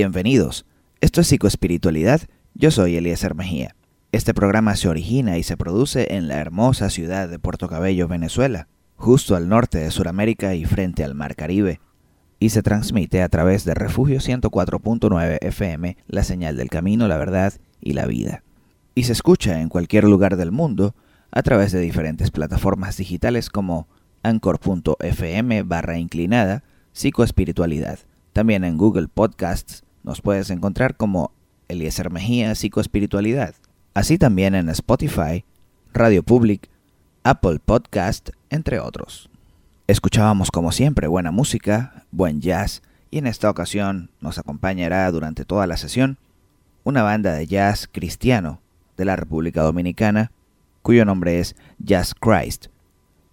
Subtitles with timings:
[0.00, 0.64] Bienvenidos.
[1.02, 2.22] Esto es Psicoespiritualidad,
[2.54, 3.76] yo soy Eliezer Mejía.
[4.12, 8.66] Este programa se origina y se produce en la hermosa ciudad de Puerto Cabello, Venezuela,
[8.96, 11.80] justo al norte de Sudamérica y frente al Mar Caribe,
[12.38, 17.52] y se transmite a través de Refugio 104.9 FM, la señal del camino, la verdad
[17.78, 18.42] y la vida.
[18.94, 20.94] Y se escucha en cualquier lugar del mundo
[21.30, 23.86] a través de diferentes plataformas digitales como
[24.22, 27.98] anchor.fm barra inclinada psicoespiritualidad.
[28.32, 31.32] También en Google Podcasts nos puedes encontrar como
[31.68, 33.54] Eliezer Mejía Psicoespiritualidad.
[33.94, 35.44] Así también en Spotify,
[35.92, 36.68] Radio Public,
[37.22, 39.30] Apple Podcast, entre otros.
[39.86, 45.66] Escuchábamos como siempre buena música, buen jazz y en esta ocasión nos acompañará durante toda
[45.66, 46.18] la sesión
[46.84, 48.60] una banda de jazz cristiano
[48.96, 50.30] de la República Dominicana
[50.82, 52.66] cuyo nombre es Jazz Christ,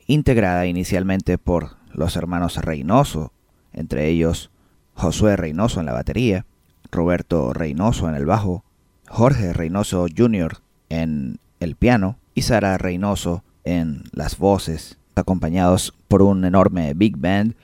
[0.05, 3.31] integrada inicialmente por los hermanos Reynoso,
[3.73, 4.51] entre ellos
[4.93, 6.45] Josué Reynoso en la batería,
[6.91, 8.63] Roberto Reynoso en el bajo,
[9.07, 10.57] Jorge Reynoso Jr.
[10.89, 17.55] en el piano y Sara Reynoso en las voces, acompañados por un enorme big band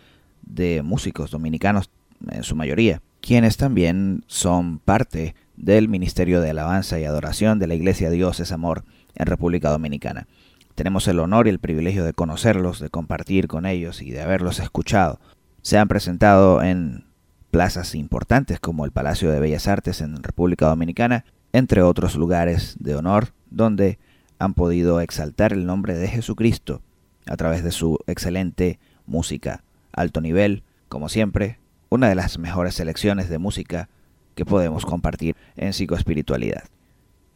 [0.41, 1.89] de músicos dominicanos
[2.29, 7.75] en su mayoría, quienes también son parte del Ministerio de Alabanza y Adoración de la
[7.75, 8.83] Iglesia Dios es Amor
[9.15, 10.27] en República Dominicana.
[10.75, 14.59] Tenemos el honor y el privilegio de conocerlos, de compartir con ellos y de haberlos
[14.59, 15.19] escuchado.
[15.61, 17.05] Se han presentado en
[17.53, 22.95] plazas importantes como el Palacio de Bellas Artes en República Dominicana, entre otros lugares de
[22.95, 24.00] honor donde
[24.39, 26.81] han podido exaltar el nombre de Jesucristo
[27.27, 31.59] a través de su excelente música, alto nivel, como siempre,
[31.89, 33.88] una de las mejores selecciones de música
[34.33, 36.63] que podemos compartir en psicoespiritualidad.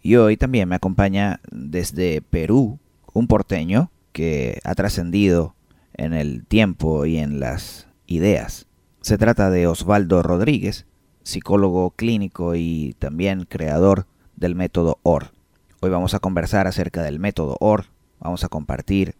[0.01, 2.79] Y hoy también me acompaña desde Perú
[3.13, 5.53] un porteño que ha trascendido
[5.93, 8.66] en el tiempo y en las ideas.
[9.07, 10.86] Se trata de Osvaldo Rodríguez,
[11.24, 14.06] psicólogo clínico y también creador
[14.36, 15.31] del método OR.
[15.80, 17.86] Hoy vamos a conversar acerca del método OR,
[18.19, 19.15] vamos a compartir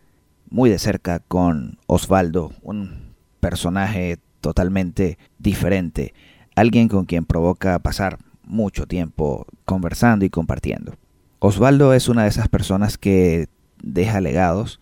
[0.50, 6.14] muy de cerca con Osvaldo, un personaje totalmente diferente,
[6.54, 10.96] alguien con quien provoca pasar mucho tiempo conversando y compartiendo.
[11.40, 13.48] Osvaldo es una de esas personas que
[13.82, 14.82] deja legados,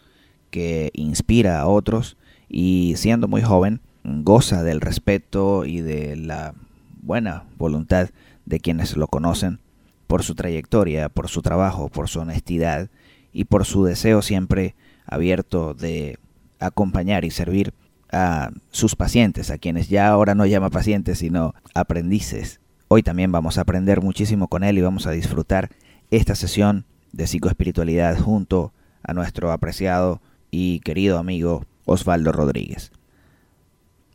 [0.50, 2.18] que inspira a otros
[2.50, 6.54] y siendo muy joven goza del respeto y de la
[7.02, 8.10] buena voluntad
[8.46, 9.60] de quienes lo conocen
[10.08, 12.90] por su trayectoria, por su trabajo, por su honestidad
[13.34, 14.76] y por su deseo siempre
[15.06, 16.20] abierto de
[16.60, 17.74] acompañar y servir
[18.12, 22.62] a sus pacientes, a quienes ya ahora no llama pacientes, sino aprendices.
[22.88, 25.70] Hoy también vamos a aprender muchísimo con él y vamos a disfrutar
[26.12, 28.74] esta sesión de psicoespiritualidad junto
[29.04, 30.22] a nuestro apreciado
[30.52, 32.92] y querido amigo Osvaldo Rodríguez.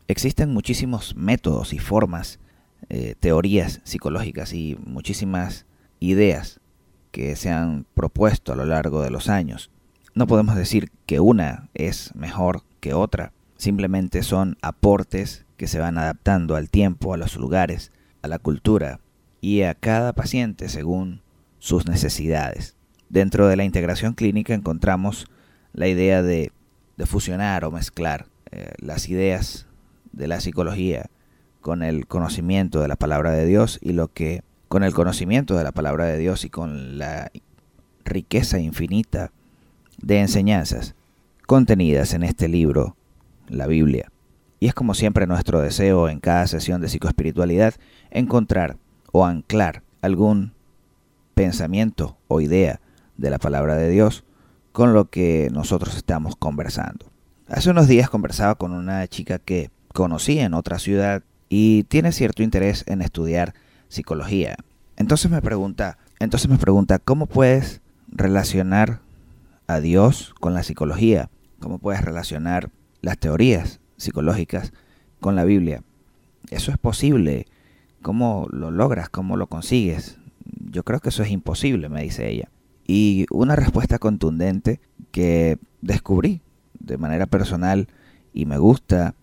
[0.07, 2.39] Existen muchísimos métodos y formas,
[2.89, 5.65] eh, teorías psicológicas y muchísimas
[5.99, 6.59] ideas
[7.11, 9.69] que se han propuesto a lo largo de los años.
[10.13, 15.97] No podemos decir que una es mejor que otra, simplemente son aportes que se van
[15.97, 18.99] adaptando al tiempo, a los lugares, a la cultura
[19.39, 21.21] y a cada paciente según
[21.59, 22.75] sus necesidades.
[23.09, 25.27] Dentro de la integración clínica encontramos
[25.73, 26.51] la idea de,
[27.05, 29.65] fusionar o mezclar eh, las ideas
[30.11, 31.09] de la psicología
[31.61, 35.63] con el conocimiento de la palabra de Dios y lo que con el conocimiento de
[35.63, 37.31] la palabra de Dios y con la
[38.05, 39.31] riqueza infinita
[40.01, 40.95] de enseñanzas
[41.45, 42.95] contenidas en este libro,
[43.47, 44.11] la Biblia.
[44.59, 47.73] Y es como siempre nuestro deseo en cada sesión de psicoespiritualidad
[48.09, 48.77] encontrar
[49.11, 50.53] o anclar algún
[51.35, 52.79] pensamiento o idea
[53.17, 54.23] de la palabra de Dios
[54.71, 57.07] con lo que nosotros estamos conversando.
[57.47, 62.43] Hace unos días conversaba con una chica que conocí en otra ciudad y tiene cierto
[62.43, 63.53] interés en estudiar
[63.87, 64.55] psicología.
[64.97, 68.99] Entonces me pregunta, entonces me pregunta, ¿cómo puedes relacionar
[69.67, 71.29] a Dios con la psicología?
[71.59, 72.69] ¿Cómo puedes relacionar
[73.01, 74.73] las teorías psicológicas
[75.19, 75.83] con la Biblia?
[76.49, 77.47] Eso es posible.
[78.01, 79.09] ¿Cómo lo logras?
[79.09, 80.17] ¿Cómo lo consigues?
[80.71, 82.49] Yo creo que eso es imposible, me dice ella.
[82.87, 84.79] Y una respuesta contundente
[85.11, 86.41] que descubrí
[86.79, 87.87] de manera personal
[88.33, 89.15] y me gusta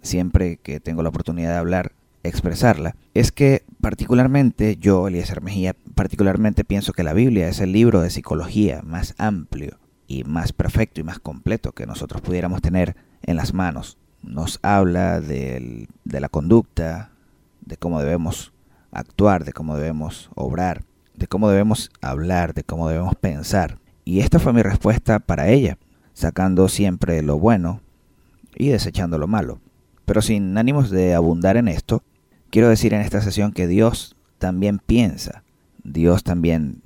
[0.00, 1.92] siempre que tengo la oportunidad de hablar,
[2.22, 8.00] expresarla, es que particularmente yo, Eliezer Mejía, particularmente pienso que la Biblia es el libro
[8.00, 13.36] de psicología más amplio y más perfecto y más completo que nosotros pudiéramos tener en
[13.36, 13.98] las manos.
[14.22, 17.10] Nos habla de la conducta,
[17.60, 18.52] de cómo debemos
[18.92, 20.84] actuar, de cómo debemos obrar,
[21.14, 23.78] de cómo debemos hablar, de cómo debemos pensar.
[24.04, 25.78] Y esta fue mi respuesta para ella,
[26.12, 27.80] sacando siempre lo bueno
[28.54, 29.60] y desechando lo malo.
[30.12, 32.02] Pero sin ánimos de abundar en esto,
[32.50, 35.42] quiero decir en esta sesión que Dios también piensa,
[35.84, 36.82] Dios también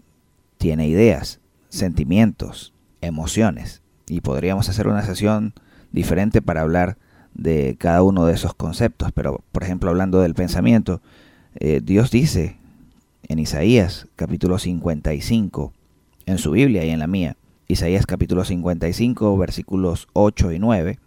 [0.59, 3.83] tiene ideas, sentimientos, emociones.
[4.07, 5.55] Y podríamos hacer una sesión
[5.91, 6.99] diferente para hablar
[7.35, 9.11] de cada uno de esos conceptos.
[9.11, 11.03] Pero, por ejemplo, hablando del pensamiento,
[11.57, 12.59] eh, Dios dice
[13.27, 15.73] en Isaías capítulo 55,
[16.27, 21.01] en su Biblia y en la mía, Isaías capítulo 55 versículos 8 y 9,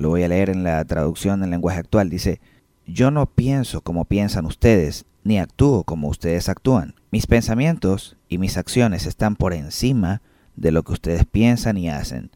[0.00, 2.40] lo voy a leer en la traducción en lenguaje actual, dice,
[2.86, 6.94] yo no pienso como piensan ustedes, ni actúo como ustedes actúan.
[7.10, 10.22] Mis pensamientos y mis acciones están por encima
[10.56, 12.30] de lo que ustedes piensan y hacen.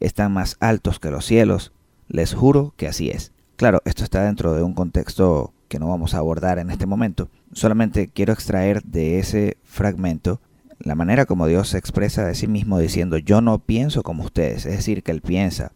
[0.00, 1.72] Están más altos que los cielos,
[2.08, 3.32] les juro que así es.
[3.56, 7.28] Claro, esto está dentro de un contexto que no vamos a abordar en este momento.
[7.52, 10.40] Solamente quiero extraer de ese fragmento
[10.78, 14.64] la manera como Dios se expresa de sí mismo diciendo yo no pienso como ustedes,
[14.64, 15.72] es decir, que Él piensa.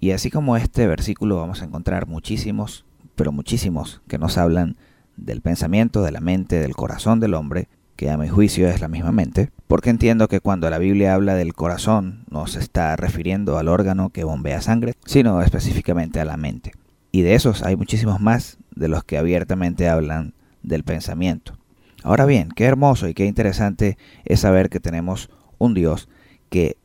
[0.00, 2.84] Y así como este versículo vamos a encontrar muchísimos,
[3.16, 4.76] pero muchísimos que nos hablan
[5.16, 8.86] del pensamiento, de la mente, del corazón del hombre, que a mi juicio es la
[8.86, 13.58] misma mente, porque entiendo que cuando la Biblia habla del corazón no se está refiriendo
[13.58, 16.72] al órgano que bombea sangre, sino específicamente a la mente.
[17.10, 21.58] Y de esos hay muchísimos más de los que abiertamente hablan del pensamiento.
[22.04, 25.28] Ahora bien, qué hermoso y qué interesante es saber que tenemos
[25.58, 26.08] un Dios
[26.50, 26.76] que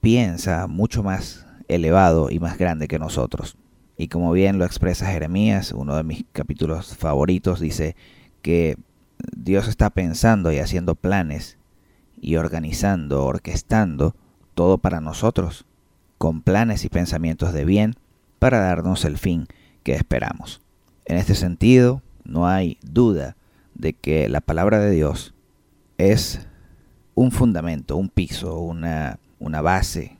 [0.00, 3.56] piensa mucho más elevado y más grande que nosotros.
[3.96, 7.96] Y como bien lo expresa Jeremías, uno de mis capítulos favoritos, dice
[8.42, 8.76] que
[9.36, 11.58] Dios está pensando y haciendo planes
[12.20, 14.14] y organizando, orquestando
[14.54, 15.66] todo para nosotros,
[16.16, 17.94] con planes y pensamientos de bien
[18.38, 19.46] para darnos el fin
[19.82, 20.60] que esperamos.
[21.04, 23.36] En este sentido, no hay duda
[23.74, 25.34] de que la palabra de Dios
[25.96, 26.46] es
[27.14, 30.17] un fundamento, un piso, una, una base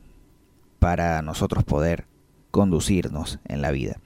[0.79, 2.07] para nosotros poder
[2.51, 3.97] conducirnos en la vida.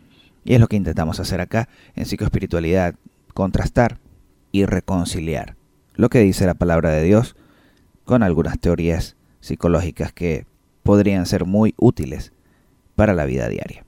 [0.44, 2.96] Y es lo que intentamos hacer acá en psicoespiritualidad,
[3.34, 4.00] contrastar
[4.52, 5.56] y reconciliar
[5.96, 7.36] lo que dice la palabra de Dios
[8.04, 10.46] con algunas teorías psicológicas que
[10.82, 12.34] podrían ser muy útiles
[12.96, 13.86] para la vida diaria.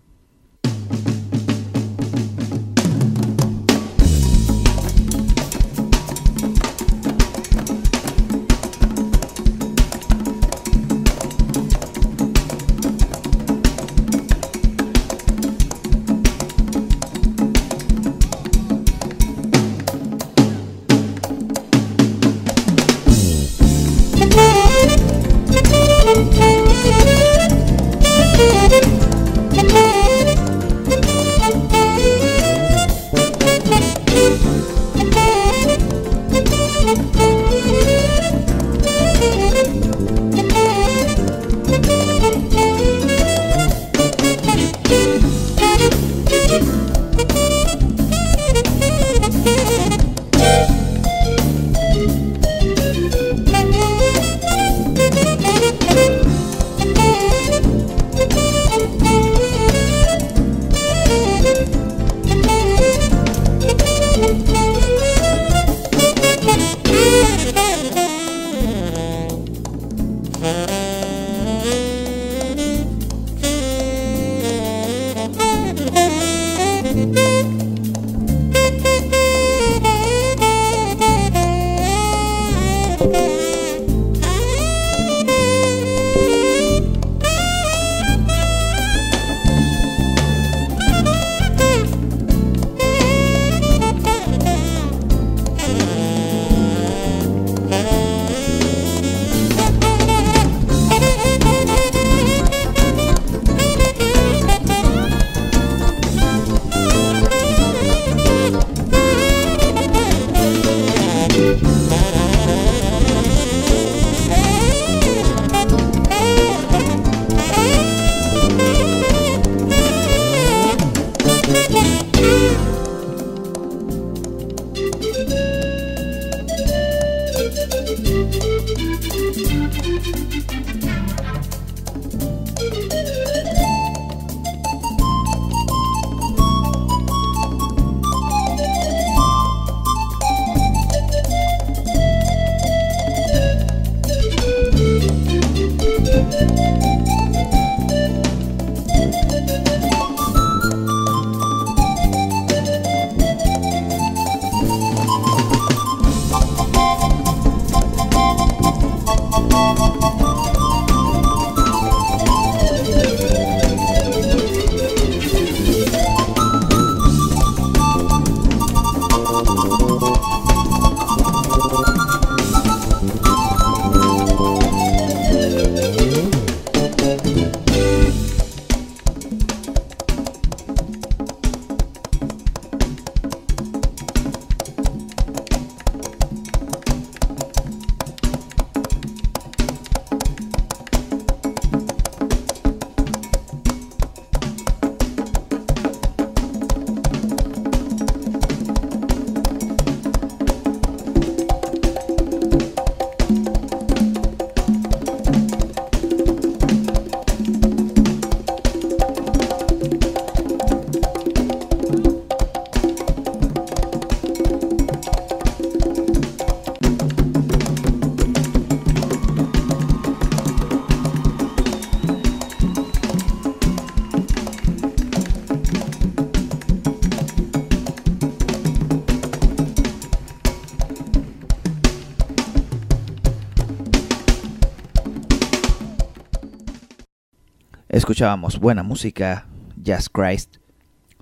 [238.05, 239.47] Escuchábamos buena música,
[239.81, 240.57] Jazz Christ,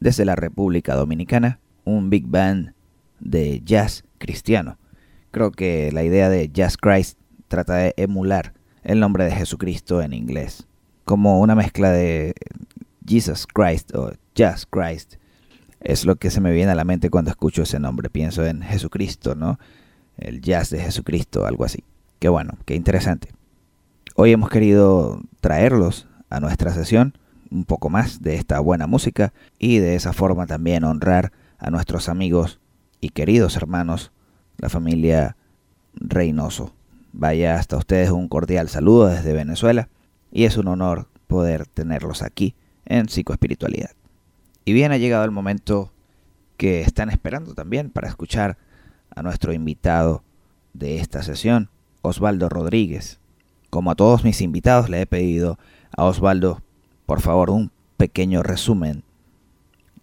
[0.01, 2.73] desde la República Dominicana, un big band
[3.21, 4.77] de jazz cristiano.
[5.31, 10.11] Creo que la idea de Jazz Christ trata de emular el nombre de Jesucristo en
[10.11, 10.67] inglés,
[11.05, 12.33] como una mezcla de
[13.07, 15.13] Jesus Christ o Jazz Christ.
[15.79, 18.09] Es lo que se me viene a la mente cuando escucho ese nombre.
[18.09, 19.57] Pienso en Jesucristo, ¿no?
[20.17, 21.85] El jazz de Jesucristo, algo así.
[22.19, 23.29] Qué bueno, qué interesante.
[24.15, 27.17] Hoy hemos querido traerlos a nuestra sesión
[27.51, 32.09] un poco más de esta buena música y de esa forma también honrar a nuestros
[32.09, 32.59] amigos
[32.99, 34.11] y queridos hermanos,
[34.57, 35.37] la familia
[35.93, 36.73] Reynoso.
[37.11, 39.89] Vaya hasta ustedes un cordial saludo desde Venezuela
[40.31, 43.91] y es un honor poder tenerlos aquí en psicoespiritualidad.
[44.65, 45.91] Y bien ha llegado el momento
[46.57, 48.57] que están esperando también para escuchar
[49.15, 50.23] a nuestro invitado
[50.73, 51.69] de esta sesión,
[52.01, 53.19] Osvaldo Rodríguez.
[53.69, 55.59] Como a todos mis invitados le he pedido
[55.95, 56.61] a Osvaldo,
[57.05, 59.03] por favor, un pequeño resumen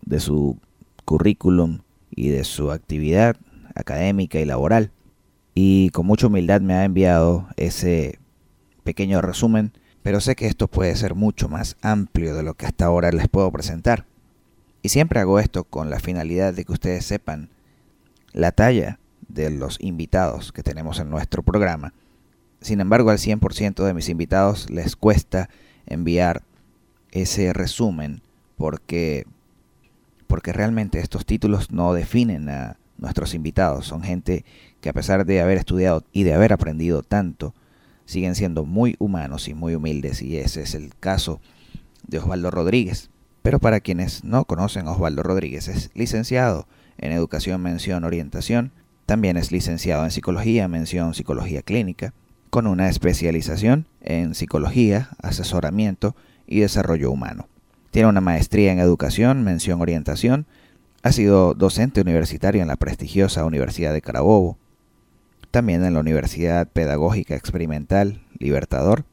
[0.04, 0.58] de su
[1.04, 1.80] currículum
[2.10, 3.36] y de su actividad
[3.74, 4.90] académica y laboral.
[5.54, 8.18] Y con mucha humildad me ha enviado ese
[8.84, 12.86] pequeño resumen, pero sé que esto puede ser mucho más amplio de lo que hasta
[12.86, 14.06] ahora les puedo presentar.
[14.82, 17.50] Y siempre hago esto con la finalidad de que ustedes sepan
[18.32, 21.92] la talla de los invitados que tenemos en nuestro programa.
[22.60, 25.48] Sin embargo, al 100% de mis invitados les cuesta
[25.86, 26.42] enviar
[27.10, 28.22] ese resumen
[28.56, 29.26] porque
[30.26, 34.44] porque realmente estos títulos no definen a nuestros invitados, son gente
[34.80, 37.52] que a pesar de haber estudiado y de haber aprendido tanto,
[38.04, 41.40] siguen siendo muy humanos y muy humildes y ese es el caso
[42.06, 43.10] de Osvaldo Rodríguez.
[43.42, 46.68] Pero para quienes no conocen Osvaldo Rodríguez, es licenciado
[46.98, 48.70] en Educación, Mención, Orientación,
[49.06, 52.12] también es licenciado en Psicología, Mención, Psicología Clínica,
[52.50, 56.14] con una especialización en Psicología, Asesoramiento
[56.46, 57.48] y Desarrollo Humano.
[57.90, 60.46] Tiene una maestría en Educación, Mención, Orientación,
[61.02, 64.58] ha sido docente universitario en la prestigiosa Universidad de Carabobo,
[65.50, 69.04] también en la Universidad Pedagógica Experimental Libertador,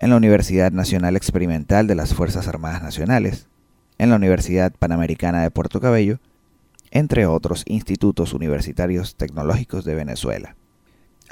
[0.00, 3.46] en la Universidad Nacional Experimental de las Fuerzas Armadas Nacionales,
[3.98, 6.18] en la Universidad Panamericana de Puerto Cabello,
[6.90, 10.56] entre otros institutos universitarios tecnológicos de Venezuela.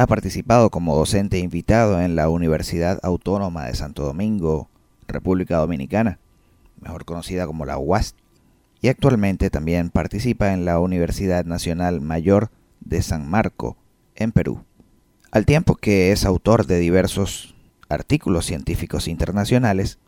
[0.00, 4.69] Ha participado como docente invitado en la Universidad Autónoma de Santo Domingo,
[5.09, 6.21] República Dominicana,
[6.81, 8.14] mejor conocida como la UAS,
[8.81, 13.77] y actualmente también participa en la Universidad Nacional Mayor de San Marco,
[14.14, 14.62] en Perú.
[15.33, 17.57] Al tiempo que es autor de diversos
[17.88, 19.99] artículos científicos internacionales,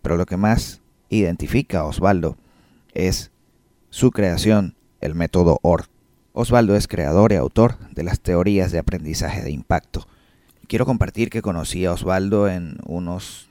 [0.00, 2.38] pero lo que más identifica a Osvaldo
[2.94, 3.30] es
[3.90, 5.93] su creación, el método OR.
[6.36, 10.08] Osvaldo es creador y autor de las teorías de aprendizaje de impacto.
[10.66, 13.50] Quiero compartir que conocí a Osvaldo en unos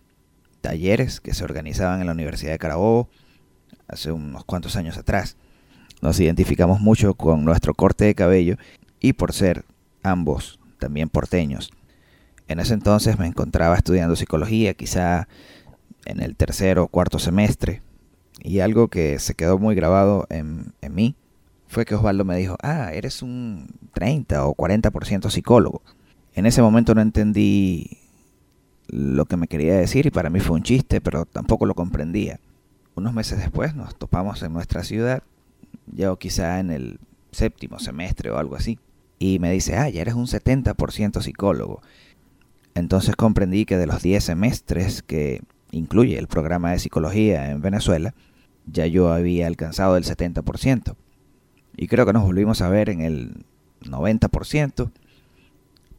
[0.59, 3.07] talleres que se organizaban en la Universidad de Carabobo
[3.87, 5.37] hace unos cuantos años atrás.
[6.01, 8.57] Nos identificamos mucho con nuestro corte de cabello
[8.99, 9.63] y por ser
[10.03, 11.71] ambos también porteños.
[12.49, 15.29] En ese entonces me encontraba estudiando psicología, quizá
[16.03, 17.81] en el tercer o cuarto semestre,
[18.41, 21.15] y algo que se quedó muy grabado en, en mí
[21.73, 25.81] fue que Osvaldo me dijo, ah, eres un 30 o 40% psicólogo.
[26.35, 27.97] En ese momento no entendí
[28.87, 32.39] lo que me quería decir y para mí fue un chiste, pero tampoco lo comprendía.
[32.95, 35.23] Unos meses después nos topamos en nuestra ciudad,
[35.87, 36.99] yo quizá en el
[37.31, 38.77] séptimo semestre o algo así,
[39.17, 41.81] y me dice, ah, ya eres un 70% psicólogo.
[42.75, 48.13] Entonces comprendí que de los 10 semestres que incluye el programa de psicología en Venezuela,
[48.67, 50.95] ya yo había alcanzado el 70%.
[51.75, 53.45] Y creo que nos volvimos a ver en el
[53.81, 54.91] 90%.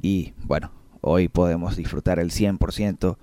[0.00, 3.16] Y bueno, hoy podemos disfrutar el 100%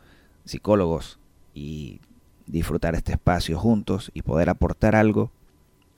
[0.46, 1.20] psicólogos
[1.54, 2.02] y
[2.48, 5.32] disfrutar este espacio juntos y poder aportar algo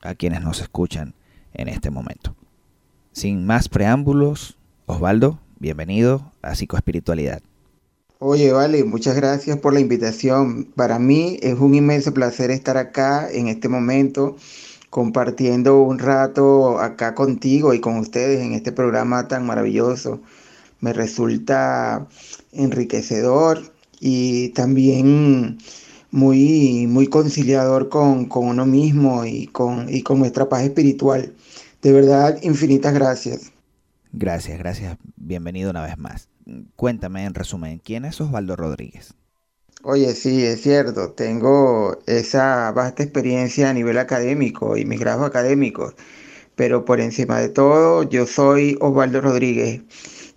[0.01, 1.13] a quienes nos escuchan
[1.53, 2.35] en este momento.
[3.11, 7.41] Sin más preámbulos, Osvaldo, bienvenido a Psicoespiritualidad.
[8.19, 10.65] Oye, vale, muchas gracias por la invitación.
[10.75, 14.37] Para mí es un inmenso placer estar acá en este momento
[14.93, 20.21] compartiendo un rato acá contigo y con ustedes en este programa tan maravilloso.
[20.81, 22.07] Me resulta
[22.51, 23.59] enriquecedor
[23.99, 25.57] y también
[26.11, 31.33] muy, muy conciliador con, uno mismo y con, y con nuestra paz espiritual.
[31.81, 33.51] De verdad, infinitas gracias.
[34.11, 34.95] Gracias, gracias.
[35.15, 36.29] Bienvenido una vez más
[36.75, 39.13] cuéntame en resumen, ¿quién es Osvaldo Rodríguez?
[39.81, 45.93] Oye, sí, es cierto, tengo esa vasta experiencia a nivel académico y mis grados académicos,
[46.55, 49.81] pero por encima de todo, yo soy Osvaldo Rodríguez.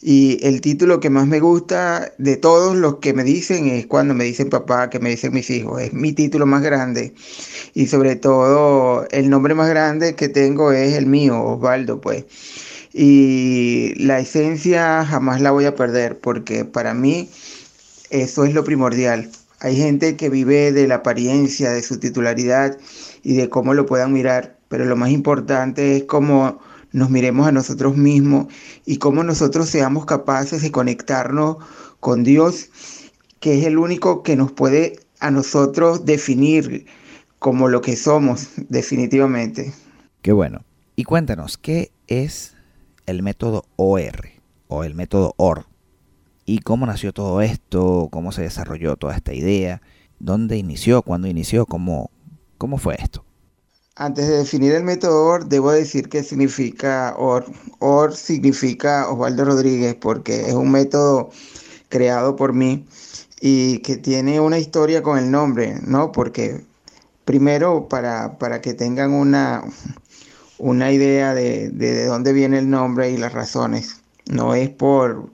[0.03, 4.15] Y el título que más me gusta de todos los que me dicen es cuando
[4.15, 5.83] me dicen papá, que me dicen mis hijos.
[5.83, 7.15] Es mi título más grande.
[7.75, 12.25] Y sobre todo, el nombre más grande que tengo es el mío, Osvaldo, pues
[12.99, 17.29] y la esencia jamás la voy a perder porque para mí
[18.11, 19.31] eso es lo primordial.
[19.61, 22.79] Hay gente que vive de la apariencia, de su titularidad
[23.23, 26.61] y de cómo lo puedan mirar, pero lo más importante es cómo
[26.93, 28.47] nos miremos a nosotros mismos
[28.85, 31.57] y cómo nosotros seamos capaces de conectarnos
[32.01, 32.71] con Dios,
[33.41, 36.87] que es el único que nos puede a nosotros definir
[37.39, 39.73] como lo que somos definitivamente.
[40.23, 40.65] Qué bueno.
[40.97, 42.55] Y cuéntanos, ¿qué es
[43.07, 44.31] el método OR
[44.69, 45.67] o el método OR?
[46.47, 48.09] ¿Y cómo nació todo esto?
[48.13, 49.83] ¿Cómo se desarrolló toda esta idea?
[50.21, 51.03] ¿Dónde inició?
[51.03, 51.67] ¿Cuándo inició?
[51.67, 52.11] ¿Cómo,
[52.57, 53.25] cómo fue esto?
[53.97, 57.47] Antes de definir el método OR, debo decir qué significa OR.
[57.81, 61.31] OR significa Osvaldo Rodríguez porque es un método
[61.89, 62.87] creado por mí
[63.41, 66.13] y que tiene una historia con el nombre, ¿no?
[66.13, 66.65] Porque
[67.25, 69.65] primero, para, para que tengan una,
[70.59, 75.31] una idea de, de, dónde viene el nombre y las razones, no es por,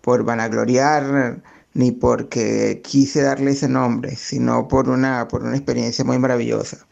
[0.00, 1.42] por vanagloriar
[1.74, 6.86] ni porque quise darle ese nombre, sino por una, por una experiencia muy maravillosa.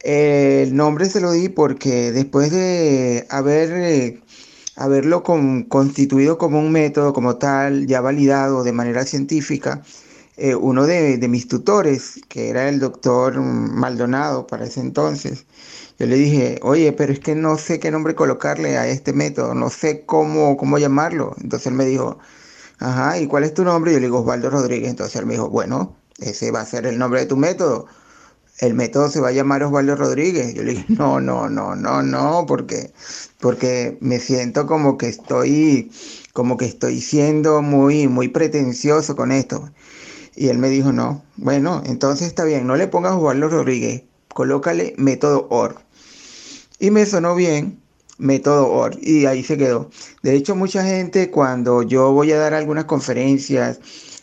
[0.00, 4.22] El nombre se lo di porque después de haber, eh,
[4.76, 9.82] haberlo constituido como un método, como tal, ya validado de manera científica,
[10.36, 15.46] eh, uno de, mis tutores, que era el doctor Maldonado para ese entonces,
[15.98, 19.54] yo le dije, oye, pero es que no sé qué nombre colocarle a este método,
[19.54, 21.34] no sé cómo, cómo llamarlo.
[21.40, 22.18] Entonces él me dijo,
[22.78, 23.92] ajá, ¿y cuál es tu nombre?
[23.92, 24.90] Yo le digo, Osvaldo Rodríguez.
[24.90, 27.86] Entonces él me dijo, bueno, ese va a ser el nombre de tu método
[28.58, 30.54] el método se va a llamar Osvaldo Rodríguez.
[30.54, 32.92] Yo le dije, no, no, no, no, no, porque,
[33.40, 35.90] porque me siento como que estoy,
[36.32, 39.70] como que estoy siendo muy, muy pretencioso con esto.
[40.34, 44.94] Y él me dijo, no, bueno, entonces está bien, no le pongas Osvaldo Rodríguez, colócale
[44.96, 45.76] método OR.
[46.80, 47.80] Y me sonó bien,
[48.18, 49.90] método OR, y ahí se quedó.
[50.22, 53.80] De hecho, mucha gente cuando yo voy a dar algunas conferencias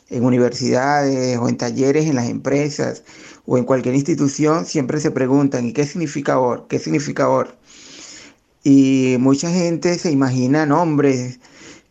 [0.10, 3.04] en universidades o en talleres en las empresas,
[3.46, 6.68] o en cualquier institución siempre se preguntan, ¿y qué significa OR?
[6.68, 7.56] ¿Qué significa OR?
[8.64, 11.40] Y mucha gente se imagina nombres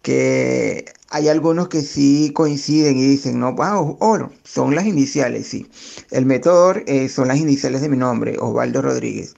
[0.02, 5.68] que hay algunos que sí coinciden y dicen, no, wow, OR, son las iniciales, sí.
[6.10, 9.34] El método OR eh, son las iniciales de mi nombre, Osvaldo Rodríguez.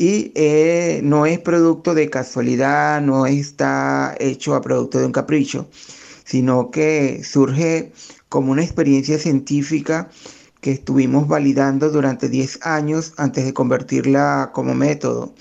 [0.00, 5.68] Y eh, no es producto de casualidad, no está hecho a producto de un capricho,
[6.24, 7.90] sino que surge
[8.28, 10.08] como una experiencia científica
[10.60, 15.34] que estuvimos validando durante 10 años antes de convertirla como método.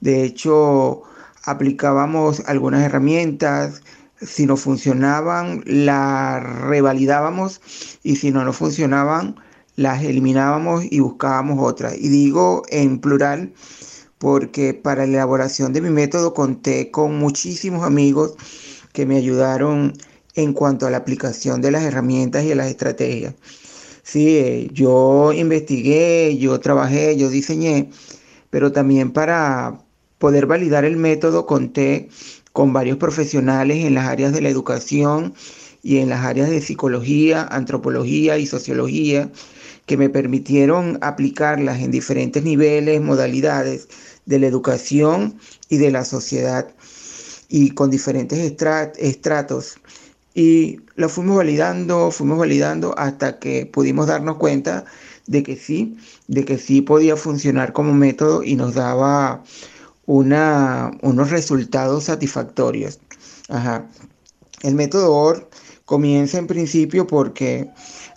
[0.00, 1.04] De hecho,
[1.44, 3.82] aplicábamos algunas herramientas,
[4.20, 7.60] si no funcionaban, las revalidábamos
[8.02, 9.36] y si no no funcionaban,
[9.76, 11.96] las eliminábamos y buscábamos otras.
[11.96, 13.52] Y digo en plural
[14.18, 18.34] porque para la elaboración de mi método conté con muchísimos amigos
[18.92, 19.92] que me ayudaron
[20.34, 23.34] en cuanto a la aplicación de las herramientas y las estrategias.
[24.02, 27.90] Sí, eh, yo investigué, yo trabajé, yo diseñé,
[28.50, 29.80] pero también para
[30.18, 32.08] poder validar el método conté
[32.52, 35.34] con varios profesionales en las áreas de la educación
[35.82, 39.30] y en las áreas de psicología, antropología y sociología
[39.86, 43.88] que me permitieron aplicarlas en diferentes niveles, modalidades
[44.26, 46.68] de la educación y de la sociedad
[47.48, 48.38] y con diferentes
[48.98, 49.78] estratos
[50.36, 54.84] y lo fuimos validando, fuimos validando hasta que pudimos darnos cuenta
[55.26, 55.96] de que sí,
[56.28, 59.42] de que sí podía funcionar como método y nos daba
[60.04, 63.00] una, unos resultados satisfactorios.
[64.62, 65.48] El método OR
[65.86, 67.70] comienza en principio porque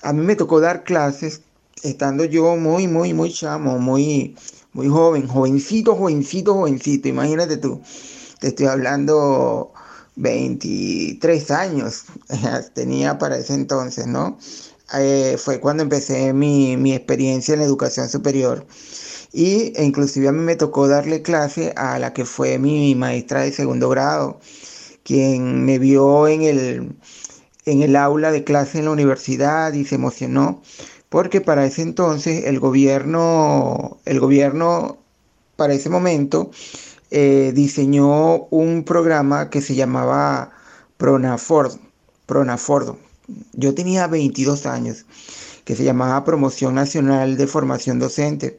[0.04, 1.42] a mí me tocó dar clases
[1.84, 4.36] estando yo muy, muy, muy chamo, muy,
[4.74, 7.08] muy joven, jovencito, jovencito, jovencito.
[7.08, 7.82] Imagínate tú,
[8.40, 9.74] te estoy hablando
[10.16, 12.06] 23 años
[12.74, 14.38] tenía para ese entonces, ¿no?
[14.98, 18.66] Eh, fue cuando empecé mi, mi, experiencia en la educación superior.
[19.32, 23.42] Y e inclusive a mí me tocó darle clase a la que fue mi maestra
[23.42, 24.40] de segundo grado,
[25.04, 26.96] quien me vio en el,
[27.66, 30.62] en el aula de clase en la universidad y se emocionó,
[31.10, 34.98] porque para ese entonces el gobierno, el gobierno
[35.56, 36.52] para ese momento,
[37.12, 40.52] eh, diseñó un programa que se llamaba
[40.98, 41.74] Pronaford.
[42.28, 42.96] Pronaford.
[43.54, 45.06] Yo tenía 22 años,
[45.66, 48.58] que se llamaba Promoción Nacional de Formación Docente,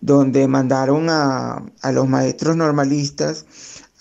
[0.00, 3.46] donde mandaron a, a los maestros normalistas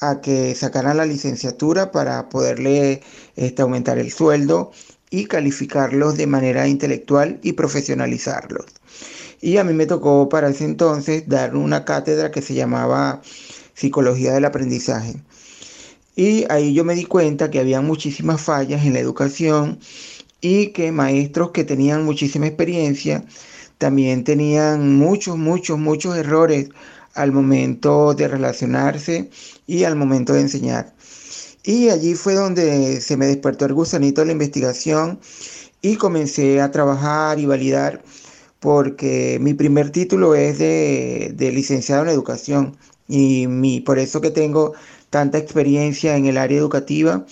[0.01, 3.01] a que sacaran la licenciatura para poderle
[3.35, 4.71] este, aumentar el sueldo
[5.09, 8.65] y calificarlos de manera intelectual y profesionalizarlos.
[9.41, 13.21] Y a mí me tocó para ese entonces dar una cátedra que se llamaba
[13.73, 15.15] psicología del aprendizaje.
[16.15, 19.79] Y ahí yo me di cuenta que había muchísimas fallas en la educación
[20.41, 23.25] y que maestros que tenían muchísima experiencia
[23.77, 26.69] también tenían muchos, muchos, muchos errores
[27.13, 29.29] al momento de relacionarse
[29.67, 30.94] y al momento de enseñar.
[31.65, 35.19] Y allí fue donde se me despertó el gusanito de la investigación
[35.81, 38.03] y comencé a trabajar y validar
[38.59, 44.31] porque mi primer título es de, de licenciado en educación y mi, por eso que
[44.31, 44.73] tengo
[45.09, 47.25] tanta experiencia en el área educativa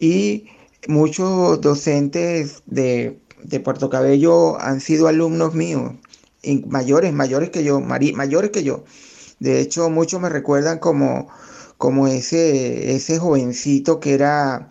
[0.00, 0.46] y
[0.88, 5.94] muchos docentes de, de Puerto Cabello han sido alumnos míos,
[6.68, 8.84] mayores, mayores que yo, mayores que yo.
[9.40, 11.28] De hecho, muchos me recuerdan como,
[11.78, 14.68] como ese, ese jovencito que era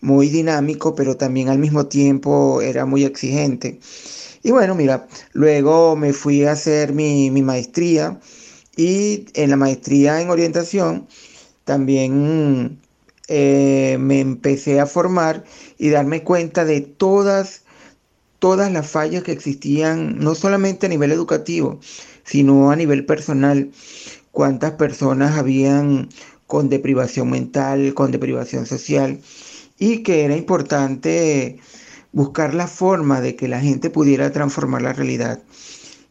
[0.00, 3.80] muy dinámico, pero también al mismo tiempo era muy exigente.
[4.42, 8.20] Y bueno, mira, luego me fui a hacer mi, mi maestría
[8.76, 11.06] y en la maestría en orientación
[11.64, 12.80] también
[13.28, 15.44] eh, me empecé a formar
[15.78, 17.64] y darme cuenta de todas,
[18.38, 21.80] todas las fallas que existían, no solamente a nivel educativo,
[22.24, 23.70] sino a nivel personal.
[24.32, 26.08] Cuántas personas habían
[26.52, 29.20] con deprivación mental, con deprivación social,
[29.78, 31.58] y que era importante
[32.12, 35.42] buscar la forma de que la gente pudiera transformar la realidad.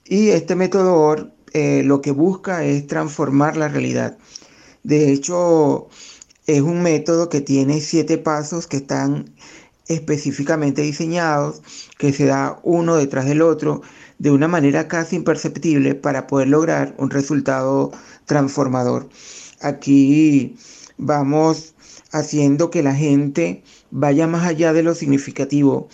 [0.04, 4.18] Y este método eh, lo que busca es transformar la realidad.
[4.82, 5.90] De hecho,
[6.48, 9.36] es un método que tiene siete pasos que están
[9.88, 11.62] específicamente diseñados,
[12.00, 13.84] que se da uno detrás del otro
[14.18, 17.92] de una manera casi imperceptible para poder lograr un resultado
[18.26, 19.08] transformador.
[19.62, 20.56] Aquí
[20.98, 21.76] vamos
[22.12, 25.88] haciendo que la gente vaya más allá de lo significativo,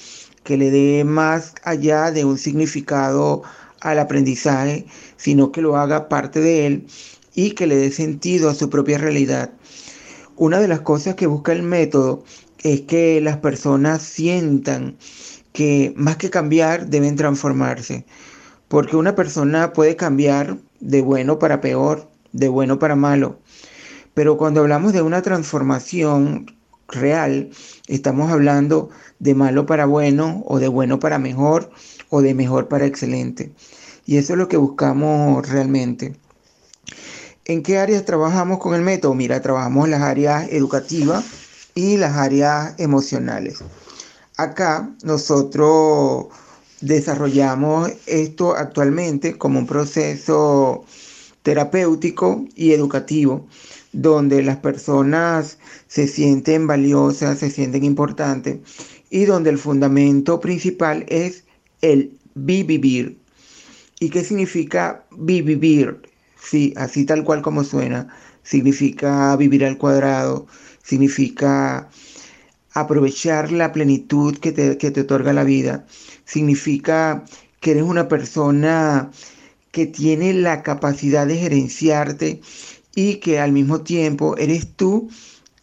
[0.43, 3.43] que le dé más allá de un significado
[3.82, 4.86] al aprendizaje,
[5.17, 6.88] sino que lo haga parte de él
[7.36, 9.51] y que le dé sentido a su propia realidad.
[10.38, 12.23] Una de las cosas que busca el método
[12.63, 14.97] es que las personas sientan
[15.51, 18.06] que más que cambiar deben transformarse,
[18.67, 23.39] porque una persona puede cambiar de bueno para peor, de bueno para malo,
[24.17, 27.51] pero cuando hablamos de una transformación real,
[27.86, 31.69] estamos hablando de malo para bueno o de bueno para mejor
[32.10, 33.51] o de mejor para excelente.
[34.08, 36.15] Y eso es lo que buscamos realmente.
[37.45, 39.13] ¿En qué áreas trabajamos con el método?
[39.13, 41.23] Mira, trabajamos las áreas educativas
[41.75, 43.60] y las áreas emocionales.
[44.36, 46.30] Acá nosotros
[46.82, 50.86] desarrollamos esto actualmente como un proceso
[51.47, 53.47] terapéutico y educativo,
[53.97, 55.57] donde las personas
[55.88, 58.60] se sienten valiosas, se sienten importantes
[59.10, 61.45] y donde el fundamento principal es
[61.81, 63.17] el vivir.
[63.99, 65.99] ¿Y qué significa vivir?
[66.39, 68.07] Sí, así tal cual como suena.
[68.43, 70.45] Significa vivir al cuadrado,
[70.83, 71.89] significa
[72.73, 75.88] aprovechar la plenitud que te, que te otorga la vida.
[76.23, 77.25] Significa
[77.62, 79.10] que eres una persona
[79.71, 82.41] que tiene la capacidad de gerenciarte
[82.97, 85.07] y que al mismo tiempo eres tú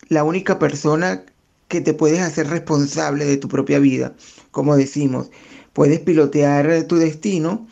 [0.08, 1.24] la única persona
[1.66, 4.14] que te puedes hacer responsable de tu propia vida.
[4.52, 5.30] Como decimos,
[5.72, 7.66] puedes pilotear tu destino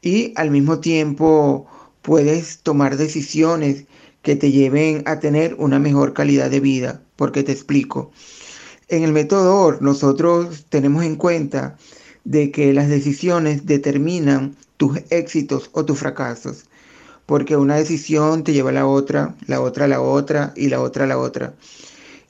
[0.00, 1.66] y al mismo tiempo
[2.00, 3.84] puedes tomar decisiones
[4.22, 7.02] que te lleven a tener una mejor calidad de vida.
[7.16, 8.10] Porque te explico.
[8.88, 11.76] En el método OR nosotros tenemos en cuenta
[12.24, 16.64] de que las decisiones determinan tus éxitos o tus fracasos.
[17.26, 20.80] Porque una decisión te lleva a la otra, la otra a la otra y la
[20.80, 21.54] otra a la otra.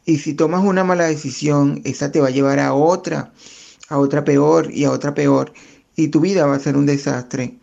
[0.07, 3.33] Y si tomas una mala decisión, esa te va a llevar a otra,
[3.89, 5.53] a otra peor y a otra peor.
[5.97, 7.57] Y tu vida va a ser un desastre.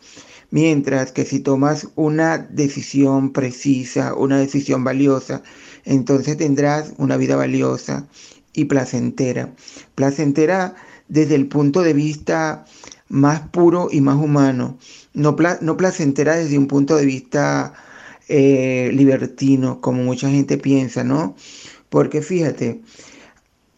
[0.50, 5.44] Mientras que si tomas una decisión precisa, una decisión valiosa,
[5.86, 8.08] entonces tendrás una vida valiosa
[8.54, 9.54] y placentera.
[9.96, 10.76] Placentera
[11.08, 12.66] desde el punto de vista
[13.12, 14.78] más puro y más humano.
[15.14, 17.74] No, no placentera desde un punto de vista
[18.30, 21.36] eh, libertino, como mucha gente piensa, ¿no?
[21.90, 22.82] Porque fíjate,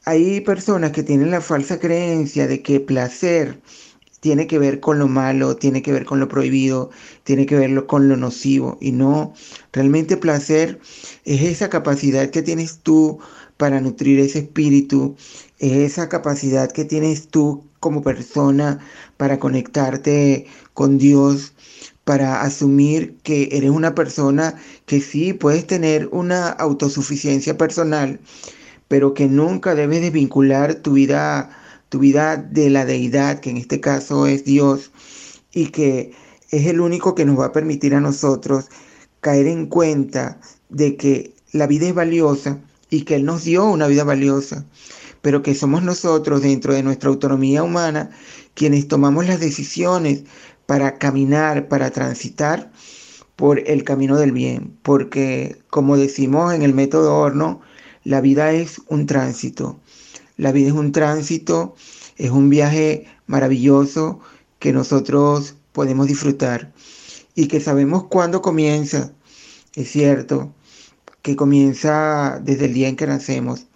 [0.06, 3.60] hay personas que tienen la falsa creencia de que placer
[4.20, 6.92] tiene que ver con lo malo, tiene que ver con lo prohibido,
[7.24, 8.78] tiene que ver con lo nocivo.
[8.80, 9.34] Y no,
[9.74, 10.80] realmente placer
[11.26, 13.20] es esa capacidad que tienes tú
[13.58, 15.16] para nutrir ese espíritu,
[15.60, 18.80] es esa capacidad que tienes tú como persona
[19.18, 21.54] para conectarte con Dios,
[22.04, 28.20] para asumir que eres una persona que sí puedes tener una autosuficiencia personal,
[28.88, 31.50] pero que nunca debes desvincular tu vida,
[31.90, 34.92] tu vida de la deidad, que en este caso es Dios,
[35.54, 36.12] y que
[36.52, 38.66] es el único que nos va a permitir a nosotros
[39.22, 43.88] caer en cuenta de que la vida es valiosa y que Él nos dio una
[43.88, 44.66] vida valiosa,
[45.24, 48.12] pero que somos nosotros dentro de nuestra autonomía humana
[48.56, 50.26] quienes tomamos las decisiones
[50.66, 52.72] para caminar, para transitar
[53.38, 57.62] por el camino del bien, porque como decimos en el método horno,
[58.04, 59.80] la vida es un tránsito.
[60.38, 61.76] La vida es un tránsito
[62.18, 64.20] Es un viaje maravilloso
[64.60, 66.74] que nosotros podemos disfrutar
[67.34, 69.14] y que sabemos cuándo comienza.
[69.76, 70.54] Es cierto
[71.22, 73.68] que comienza desde el día en que nacemos,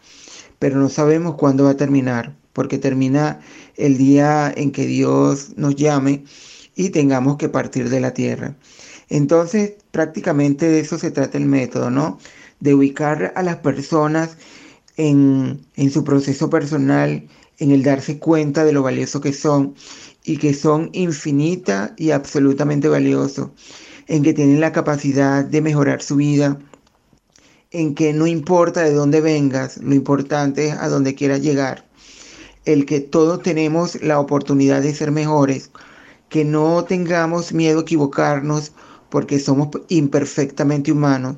[0.59, 3.39] pero no sabemos cuándo va a terminar, porque termina
[3.75, 6.23] el día en que Dios nos llame
[6.75, 8.55] y tengamos que partir de la tierra.
[9.09, 12.19] Entonces, prácticamente de eso se trata el método, ¿no?
[12.59, 14.37] De ubicar a las personas
[14.97, 17.27] en, en su proceso personal,
[17.59, 19.75] en el darse cuenta de lo valioso que son
[20.23, 23.49] y que son infinita y absolutamente valiosos,
[24.07, 26.59] en que tienen la capacidad de mejorar su vida,
[27.71, 31.85] en que no importa de dónde vengas, lo importante es a dónde quieras llegar,
[32.65, 35.71] el que todos tenemos la oportunidad de ser mejores,
[36.29, 38.73] que no tengamos miedo a equivocarnos
[39.09, 41.37] porque somos imperfectamente humanos,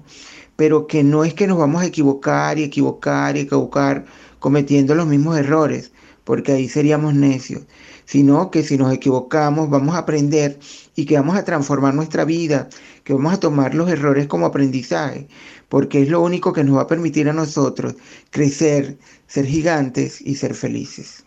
[0.55, 4.05] pero que no es que nos vamos a equivocar y equivocar y equivocar
[4.39, 5.91] cometiendo los mismos errores,
[6.23, 7.63] porque ahí seríamos necios,
[8.05, 10.59] sino que si nos equivocamos vamos a aprender
[10.95, 12.69] y que vamos a transformar nuestra vida,
[13.03, 15.27] que vamos a tomar los errores como aprendizaje,
[15.69, 17.95] porque es lo único que nos va a permitir a nosotros
[18.32, 21.23] crecer, ser gigantes y ser felices.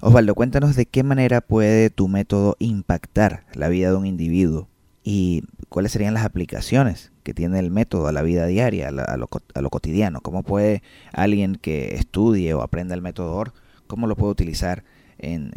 [0.00, 4.68] Osvaldo, cuéntanos de qué manera puede tu método impactar la vida de un individuo
[5.02, 9.28] y cuáles serían las aplicaciones que tiene el método a la vida diaria, a, lo,
[9.70, 10.20] cotidiano.
[10.20, 13.52] ¿Cómo puede alguien que estudie o aprenda el método OR,
[13.86, 14.84] cómo lo puede utilizar
[15.18, 15.50] en,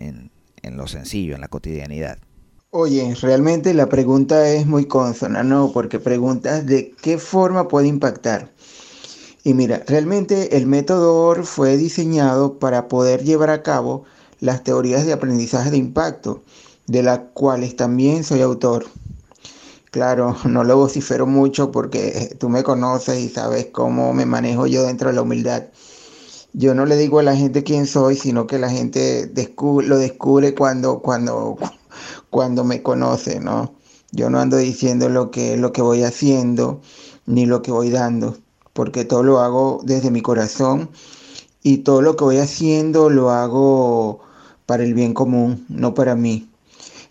[0.61, 2.19] en lo sencillo, en la cotidianidad?
[2.71, 5.71] Oye, realmente la pregunta es muy consona, ¿no?
[5.71, 8.51] Porque preguntas de qué forma puede impactar.
[9.43, 14.05] Y mira, realmente el método OR fue diseñado para poder llevar a cabo
[14.39, 16.43] las teorías de aprendizaje de impacto,
[16.87, 18.85] de las cuales también soy autor.
[19.91, 24.83] Claro, no lo vocifero mucho porque tú me conoces y sabes cómo me manejo yo
[24.83, 25.65] dentro de la humildad.
[26.53, 30.55] Yo no le digo a la gente quién soy, sino que la gente lo descubre
[30.55, 31.57] cuando, cuando,
[32.29, 33.73] cuando me conoce, ¿no?
[34.11, 36.81] Yo no ando diciendo lo que, lo que voy haciendo
[37.25, 38.37] ni lo que voy dando,
[38.73, 40.89] porque todo lo hago desde mi corazón
[41.61, 44.19] y todo lo que voy haciendo lo hago
[44.65, 46.49] para el bien común, no para mí.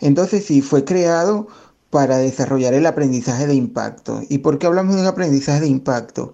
[0.01, 1.49] Entonces sí, fue creado
[1.91, 4.23] para desarrollar el aprendizaje de impacto.
[4.29, 6.33] ¿Y por qué hablamos de un aprendizaje de impacto?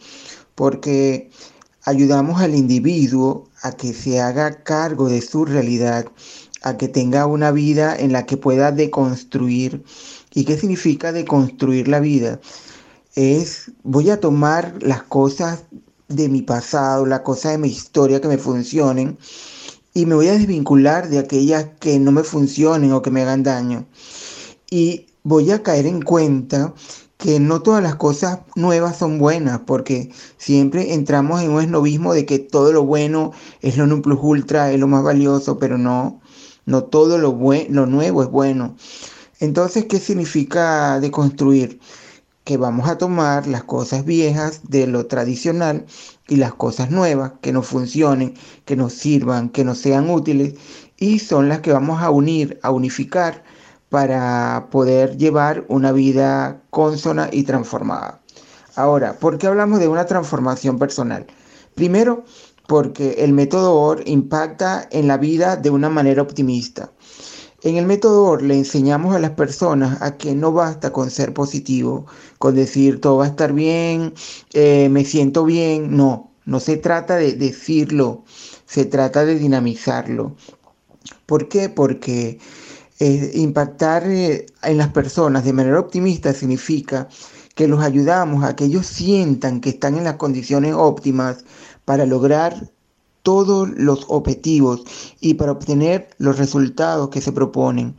[0.55, 1.31] Porque
[1.85, 6.07] ayudamos al individuo a que se haga cargo de su realidad,
[6.65, 9.85] a que tenga una vida en la que pueda deconstruir.
[10.33, 12.41] ¿Y qué significa deconstruir la vida?
[13.15, 15.65] Es, voy a tomar las cosas
[16.09, 19.19] de mi pasado, las cosas de mi historia que me funcionen,
[19.93, 23.43] y me voy a desvincular de aquellas que no me funcionen o que me hagan
[23.43, 23.87] daño.
[24.71, 26.75] Y voy a caer en cuenta
[27.19, 32.27] que no todas las cosas nuevas son buenas, porque siempre entramos en un esnovismo de
[32.27, 36.21] que todo lo bueno es lo non plus ultra, es lo más valioso, pero no,
[36.67, 38.77] no todo lo, lo nuevo es bueno.
[39.41, 41.81] Entonces, ¿qué significa deconstruir?
[42.45, 45.87] Que vamos a tomar las cosas viejas de lo tradicional
[46.29, 50.55] y las cosas nuevas que nos funcionen, que nos sirvan, que nos sean útiles,
[50.99, 53.45] y son las que vamos a unir, a unificar
[53.89, 58.21] para poder llevar una vida consona y transformada.
[58.77, 61.27] Ahora, ¿por qué hablamos de una transformación personal?
[61.75, 62.25] Primero,
[62.67, 66.93] porque el método OR impacta en la vida de una manera optimista.
[67.63, 71.33] En el método OR le enseñamos a las personas a que no basta con ser
[71.33, 72.07] positivo,
[72.39, 74.13] con decir todo va a estar bien,
[74.53, 75.97] eh, me siento bien.
[75.97, 78.25] No, no se trata de decirlo,
[78.67, 80.37] se trata de dinamizarlo.
[81.27, 81.71] ¿Por qué?
[81.71, 82.39] Porque
[83.01, 87.09] eh, impactar eh, en las personas de manera optimista significa
[87.55, 91.45] que los ayudamos a que ellos sientan que están en las condiciones óptimas
[91.85, 92.71] para lograr
[93.23, 94.83] todos los objetivos
[95.21, 97.97] y para obtener los resultados que se proponen.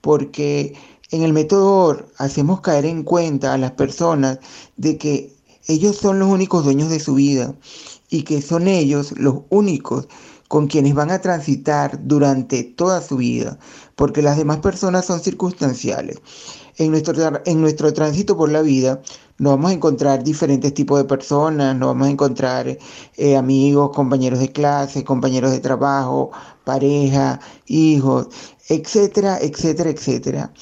[0.00, 0.74] Porque
[1.10, 4.38] en el método hacemos caer en cuenta a las personas
[4.76, 5.32] de que
[5.66, 7.54] ellos son los únicos dueños de su vida
[8.10, 10.08] y que son ellos los únicos
[10.48, 13.58] con quienes van a transitar durante toda su vida,
[13.96, 16.20] porque las demás personas son circunstanciales.
[16.76, 17.14] En nuestro,
[17.44, 19.00] en nuestro tránsito por la vida
[19.38, 22.78] nos vamos a encontrar diferentes tipos de personas, nos vamos a encontrar
[23.16, 26.30] eh, amigos, compañeros de clase, compañeros de trabajo,
[26.64, 28.28] pareja, hijos,
[28.68, 30.52] etcétera, etcétera, etcétera.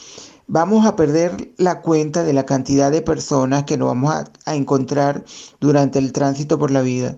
[0.46, 4.14] Vamos a perder la cuenta de la cantidad de personas que nos vamos
[4.44, 5.24] a encontrar
[5.60, 7.16] durante el tránsito por la vida.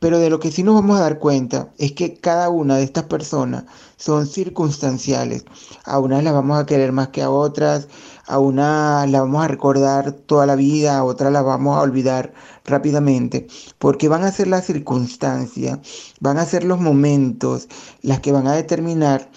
[0.00, 2.84] Pero de lo que sí nos vamos a dar cuenta es que cada una de
[2.84, 3.64] estas personas
[3.96, 5.44] son circunstanciales.
[5.84, 7.86] A unas las vamos a querer más que a otras,
[8.26, 12.32] a una la vamos a recordar toda la vida, a otra la vamos a olvidar
[12.64, 13.46] rápidamente,
[13.78, 15.78] porque van a ser las circunstancias,
[16.20, 17.68] van a ser los momentos
[18.02, 19.30] las que van a determinar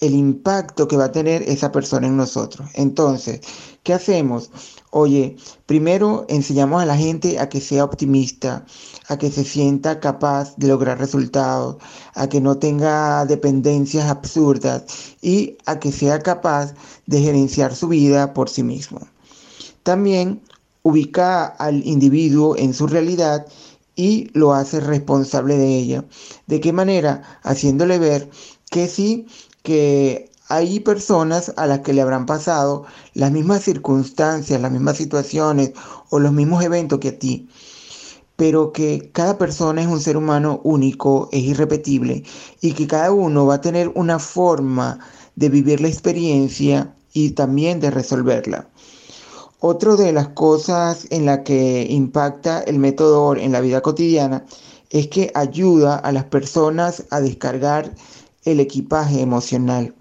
[0.00, 2.68] el impacto que va a tener esa persona en nosotros.
[2.74, 3.40] Entonces,
[3.84, 4.50] ¿qué hacemos?
[4.94, 8.66] Oye, primero enseñamos a la gente a que sea optimista,
[9.08, 11.76] a que se sienta capaz de lograr resultados,
[12.14, 14.84] a que no tenga dependencias absurdas
[15.22, 16.74] y a que sea capaz
[17.06, 19.00] de gerenciar su vida por sí mismo.
[19.82, 20.42] También
[20.82, 23.46] ubica al individuo en su realidad
[23.96, 26.04] y lo hace responsable de ella.
[26.46, 27.40] ¿De qué manera?
[27.44, 28.28] Haciéndole ver
[28.70, 29.26] que sí
[29.62, 32.84] que hay personas a las que le habrán pasado
[33.14, 35.72] las mismas circunstancias, las mismas situaciones
[36.10, 37.48] o los mismos eventos que a ti,
[38.36, 42.24] pero que cada persona es un ser humano único, es irrepetible
[42.60, 44.98] y que cada uno va a tener una forma
[45.36, 48.68] de vivir la experiencia y también de resolverla.
[49.58, 54.44] Otra de las cosas en la que impacta el método en la vida cotidiana
[54.90, 57.94] es que ayuda a las personas a descargar
[58.44, 59.94] el equipaje emocional.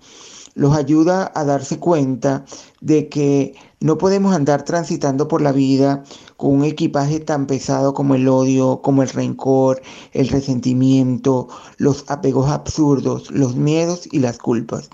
[0.54, 2.46] Los ayuda a darse cuenta
[2.82, 6.04] de que no podemos andar transitando por la vida
[6.38, 9.82] con un equipaje tan pesado como el odio, como el rencor,
[10.12, 11.48] el resentimiento,
[11.78, 14.90] los apegos absurdos, los miedos y las culpas.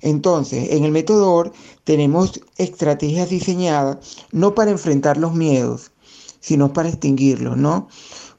[0.00, 1.52] Entonces, en el método
[1.84, 5.90] tenemos estrategias diseñadas no para enfrentar los miedos,
[6.40, 7.88] sino para extinguirlos, ¿no?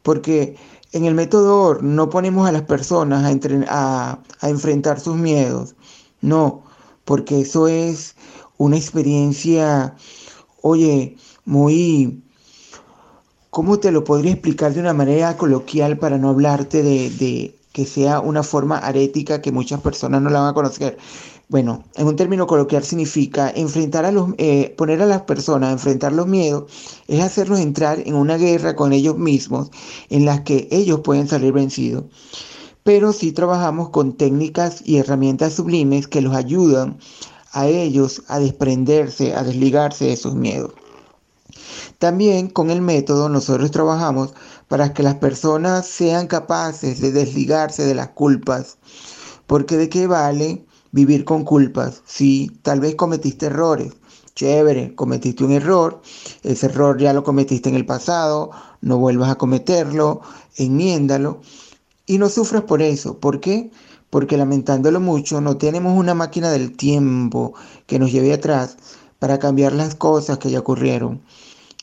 [0.04, 0.56] Porque
[0.94, 3.24] en el método no ponemos a las personas
[3.70, 5.76] a, a, enfrentar sus miedos,
[6.22, 6.64] no,
[7.06, 8.16] porque eso es
[8.58, 9.96] una experiencia,
[10.62, 12.24] oye, muy,
[13.50, 17.86] ¿cómo te lo podría explicar de una manera coloquial para no hablarte de, de que
[17.86, 20.98] sea una forma arética que muchas personas no la van a conocer?
[21.52, 25.74] Bueno, en un término coloquial significa enfrentar a los, eh, poner a las personas a
[25.74, 26.72] enfrentar los miedos,
[27.10, 29.70] es hacerlos entrar en una guerra con ellos mismos
[30.10, 32.06] en las que ellos pueden salir vencidos.
[32.84, 36.98] Pero sí trabajamos con técnicas y herramientas sublimes que los ayudan
[37.52, 40.72] a ellos a desprenderse, a desligarse de sus miedos.
[42.00, 44.34] También con el método nosotros trabajamos
[44.68, 48.78] para que las personas sean capaces de desligarse de las culpas,
[49.46, 52.02] porque de qué vale vivir con culpas.
[52.06, 53.94] Sí, tal vez cometiste errores.
[54.34, 56.02] Chévere, cometiste un error.
[56.42, 58.52] Ese error ya lo cometiste en el pasado.
[58.82, 60.22] No vuelvas a cometerlo.
[60.56, 61.42] Enmiéndalo.
[62.06, 63.20] Y no sufras por eso.
[63.20, 63.72] ¿Por qué?
[64.10, 67.54] Porque lamentándolo mucho, no tenemos una máquina del tiempo
[67.88, 68.78] que nos lleve atrás
[69.20, 71.22] para cambiar las cosas que ya ocurrieron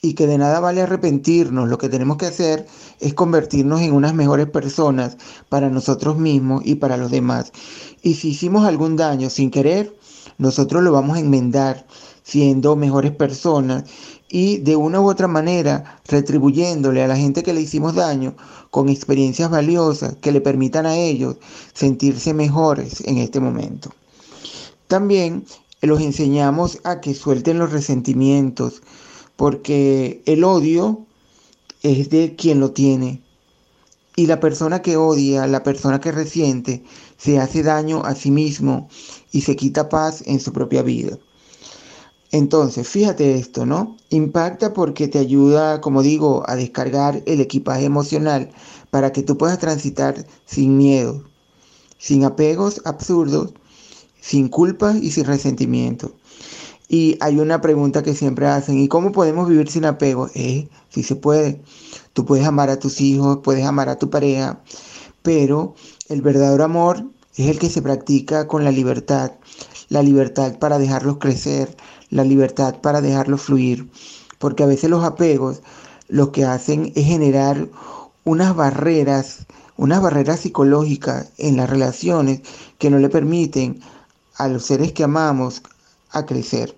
[0.00, 2.66] y que de nada vale arrepentirnos, lo que tenemos que hacer
[3.00, 5.16] es convertirnos en unas mejores personas
[5.48, 7.52] para nosotros mismos y para los demás.
[8.02, 9.96] Y si hicimos algún daño sin querer,
[10.38, 11.86] nosotros lo vamos a enmendar
[12.22, 13.84] siendo mejores personas
[14.28, 18.34] y de una u otra manera retribuyéndole a la gente que le hicimos daño
[18.70, 21.36] con experiencias valiosas que le permitan a ellos
[21.72, 23.90] sentirse mejores en este momento.
[24.86, 25.44] También
[25.80, 28.82] los enseñamos a que suelten los resentimientos,
[29.36, 31.06] porque el odio
[31.82, 33.22] es de quien lo tiene.
[34.16, 36.82] Y la persona que odia, la persona que resiente,
[37.16, 38.88] se hace daño a sí mismo
[39.30, 41.16] y se quita paz en su propia vida.
[42.30, 43.96] Entonces, fíjate esto, ¿no?
[44.10, 48.50] Impacta porque te ayuda, como digo, a descargar el equipaje emocional
[48.90, 51.24] para que tú puedas transitar sin miedo,
[51.98, 53.54] sin apegos absurdos,
[54.20, 56.12] sin culpa y sin resentimiento.
[56.88, 60.30] Y hay una pregunta que siempre hacen, ¿y cómo podemos vivir sin apego?
[60.34, 61.62] Eh, sí se puede.
[62.14, 64.62] Tú puedes amar a tus hijos, puedes amar a tu pareja,
[65.22, 65.74] pero
[66.08, 67.04] el verdadero amor
[67.36, 69.32] es el que se practica con la libertad.
[69.90, 71.76] La libertad para dejarlos crecer,
[72.10, 73.90] la libertad para dejarlos fluir.
[74.38, 75.62] Porque a veces los apegos
[76.08, 77.68] lo que hacen es generar
[78.24, 79.46] unas barreras,
[79.76, 82.42] unas barreras psicológicas en las relaciones
[82.78, 83.80] que no le permiten
[84.36, 85.62] a los seres que amamos
[86.10, 86.76] a crecer.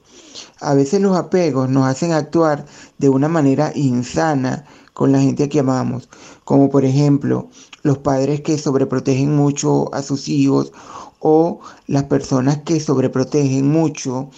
[0.60, 2.66] A veces los apegos nos hacen actuar
[2.98, 6.08] de una manera insana con la gente que amamos,
[6.44, 7.48] como por ejemplo
[7.82, 10.72] los padres que sobreprotegen mucho a sus hijos
[11.20, 14.30] o las personas que sobreprotegen mucho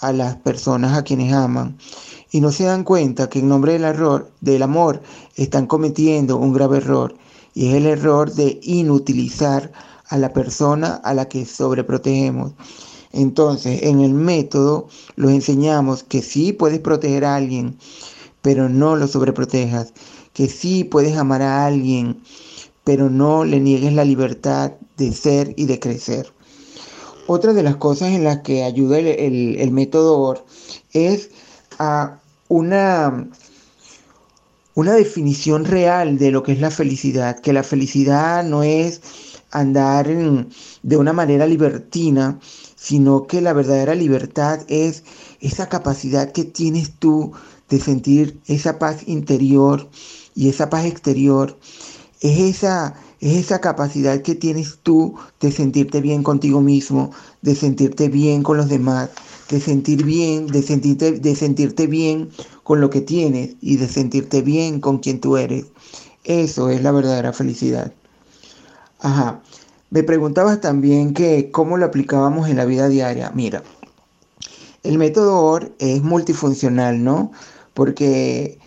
[0.00, 1.76] a las personas a quienes aman
[2.30, 5.02] y no se dan cuenta que en nombre del error, del amor,
[5.36, 7.14] están cometiendo un grave error
[7.54, 9.72] y es el error de inutilizar
[10.08, 12.52] a la persona a la que sobreprotegemos.
[13.12, 17.76] Entonces, en el método los enseñamos que sí puedes proteger a alguien,
[18.42, 19.92] pero no lo sobreprotejas,
[20.32, 22.20] que sí puedes amar a alguien,
[22.84, 26.32] pero no le niegues la libertad de ser y de crecer.
[27.32, 30.44] Otra de las cosas en las que ayuda el, método
[30.92, 31.30] es
[31.78, 32.18] a
[32.48, 33.28] una,
[34.74, 39.00] una definición real de lo que es la felicidad, que la felicidad no es
[39.52, 42.40] andar de una manera libertina,
[42.74, 45.04] sino que la verdadera libertad es
[45.40, 47.30] esa capacidad que tienes tú
[47.68, 49.88] de sentir esa paz interior
[50.34, 51.56] y esa paz exterior,
[52.20, 57.10] es esa, es esa capacidad que tienes tú de sentirte bien contigo mismo,
[57.42, 59.10] de sentirte bien con los demás,
[59.50, 62.30] de sentir bien, de sentirte, de sentirte bien
[62.62, 65.66] con lo que tienes y de sentirte bien con quien tú eres.
[66.24, 67.92] Eso es la verdadera felicidad.
[69.00, 69.42] Ajá.
[69.90, 73.32] Me preguntabas también que cómo lo aplicábamos en la vida diaria.
[73.34, 73.64] Mira,
[74.84, 77.32] el método OR es multifuncional, ¿no?
[77.74, 78.58] Porque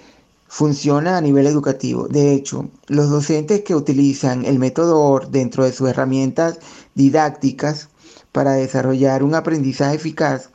[0.54, 2.08] funciona a nivel educativo.
[2.08, 6.60] De hecho, los docentes que utilizan el método OR dentro de sus herramientas
[6.94, 7.90] didácticas
[8.32, 10.52] para desarrollar un aprendizaje eficaz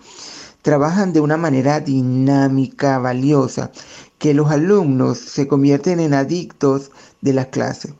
[0.63, 3.73] trabajan de una manera dinámica, valiosa,
[4.19, 7.93] que los alumnos se convierten en adictos de las clases.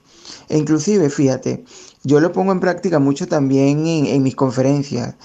[0.49, 1.65] E inclusive, fíjate,
[2.05, 5.17] yo lo pongo en práctica mucho también en, mis conferencias.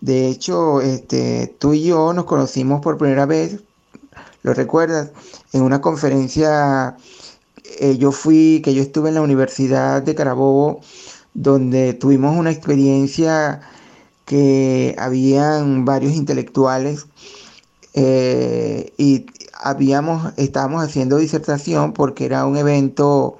[0.00, 3.58] De hecho, este, tú y yo nos conocimos por primera vez,
[4.44, 5.10] ¿lo recuerdas?
[5.52, 6.96] En una conferencia,
[7.80, 10.80] eh, yo fui, que yo estuve en la Universidad de Carabobo,
[11.34, 13.60] donde tuvimos una experiencia
[14.24, 17.06] que habían varios intelectuales
[17.94, 23.38] eh, y habíamos, estábamos haciendo disertación porque era un evento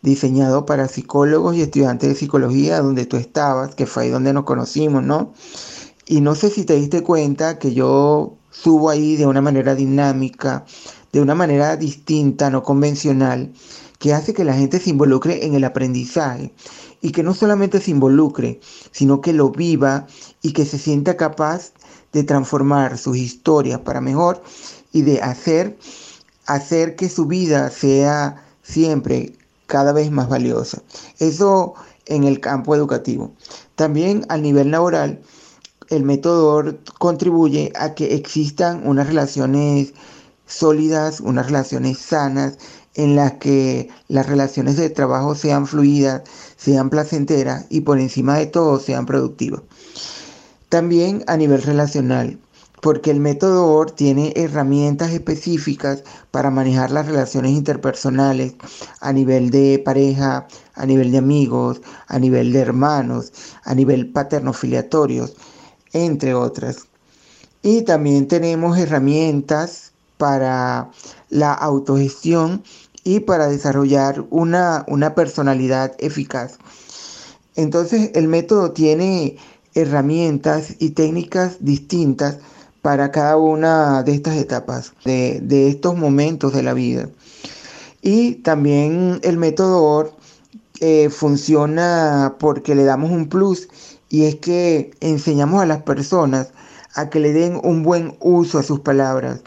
[0.00, 4.44] diseñado para psicólogos y estudiantes de psicología, donde tú estabas, que fue ahí donde nos
[4.44, 5.32] conocimos, ¿no?
[6.06, 10.64] Y no sé si te diste cuenta que yo subo ahí de una manera dinámica,
[11.14, 13.52] de una manera distinta, no convencional,
[14.00, 16.52] que hace que la gente se involucre en el aprendizaje
[17.00, 18.58] y que no solamente se involucre,
[18.90, 20.08] sino que lo viva
[20.42, 21.70] y que se sienta capaz
[22.12, 24.42] de transformar sus historias para mejor
[24.92, 25.78] y de hacer,
[26.46, 29.36] hacer que su vida sea siempre
[29.66, 30.82] cada vez más valiosa.
[31.20, 31.74] Eso
[32.06, 33.30] en el campo educativo.
[33.76, 35.20] También al nivel laboral,
[35.90, 39.94] el método contribuye a que existan unas relaciones
[40.46, 42.58] sólidas, unas relaciones sanas,
[42.94, 46.22] en las que las relaciones de trabajo sean fluidas,
[46.56, 49.62] sean placenteras y por encima de todo sean productivas.
[50.68, 52.38] También a nivel relacional,
[52.80, 58.54] porque el método OR tiene herramientas específicas para manejar las relaciones interpersonales
[59.00, 63.32] a nivel de pareja, a nivel de amigos, a nivel de hermanos,
[63.64, 65.34] a nivel paterno-filiatorios,
[65.94, 66.86] entre otras.
[67.62, 69.93] Y también tenemos herramientas
[70.24, 70.88] para
[71.28, 72.62] la autogestión
[73.04, 76.56] y para desarrollar una, una personalidad eficaz.
[77.56, 79.36] Entonces el método tiene
[79.74, 82.38] herramientas y técnicas distintas
[82.80, 87.10] para cada una de estas etapas, de, estos momentos de la vida.
[88.00, 90.12] Y también el método OR
[90.80, 93.68] eh, funciona porque le damos un plus
[94.08, 96.48] y es que enseñamos a las personas
[96.94, 99.42] a que le den un buen uso a sus palabras,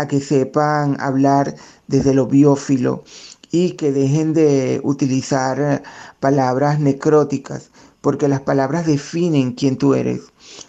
[0.00, 1.54] a que sepan hablar
[1.86, 3.04] desde lo biófilo
[3.50, 5.82] y que dejen de utilizar
[6.20, 7.70] palabras necróticas,
[8.00, 10.20] porque las palabras definen quién tú eres.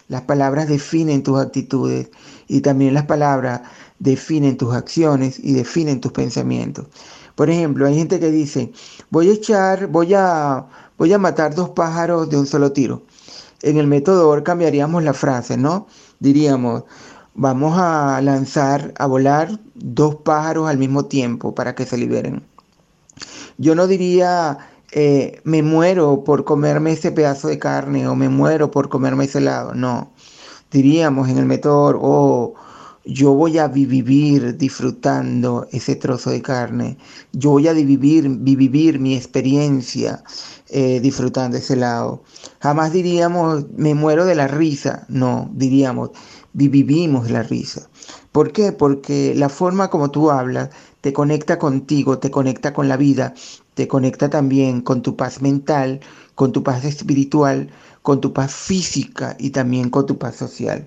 [0.08, 2.10] Las palabras definen tus actitudes
[2.48, 3.62] y también las palabras
[3.98, 6.86] definen tus acciones y definen tus pensamientos.
[7.34, 8.72] Por ejemplo, hay gente que dice,
[9.10, 10.66] voy a echar, voy a,
[10.98, 13.02] voy a matar dos pájaros de un solo tiro.
[13.62, 15.86] En el método cambiaríamos la frase, ¿no?
[16.18, 16.84] Diríamos,
[17.34, 22.42] vamos a lanzar, a volar dos pájaros al mismo tiempo para que se liberen.
[23.58, 24.58] Yo no diría,
[24.92, 29.38] eh, me muero por comerme ese pedazo de carne o me muero por comerme ese
[29.38, 29.74] helado.
[29.74, 30.12] No,
[30.70, 32.54] diríamos en el método, oh,
[33.04, 36.98] yo voy a vivir disfrutando ese trozo de carne.
[37.32, 40.22] Yo voy a vivir, vivir mi experiencia
[40.68, 42.22] eh, disfrutando ese helado.
[42.60, 45.04] Jamás diríamos, me muero de la risa.
[45.08, 46.10] No, diríamos,
[46.52, 47.88] vivimos la risa.
[48.32, 48.72] ¿Por qué?
[48.72, 53.34] Porque la forma como tú hablas te conecta contigo, te conecta con la vida,
[53.74, 56.00] te conecta también con tu paz mental,
[56.34, 57.70] con tu paz espiritual,
[58.02, 60.86] con tu paz física y también con tu paz social.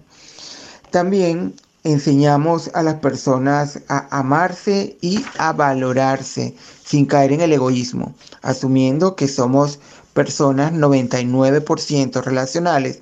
[0.92, 1.54] También
[1.84, 9.16] enseñamos a las personas a amarse y a valorarse sin caer en el egoísmo, asumiendo
[9.16, 9.80] que somos
[10.14, 13.02] personas 99% relacionales,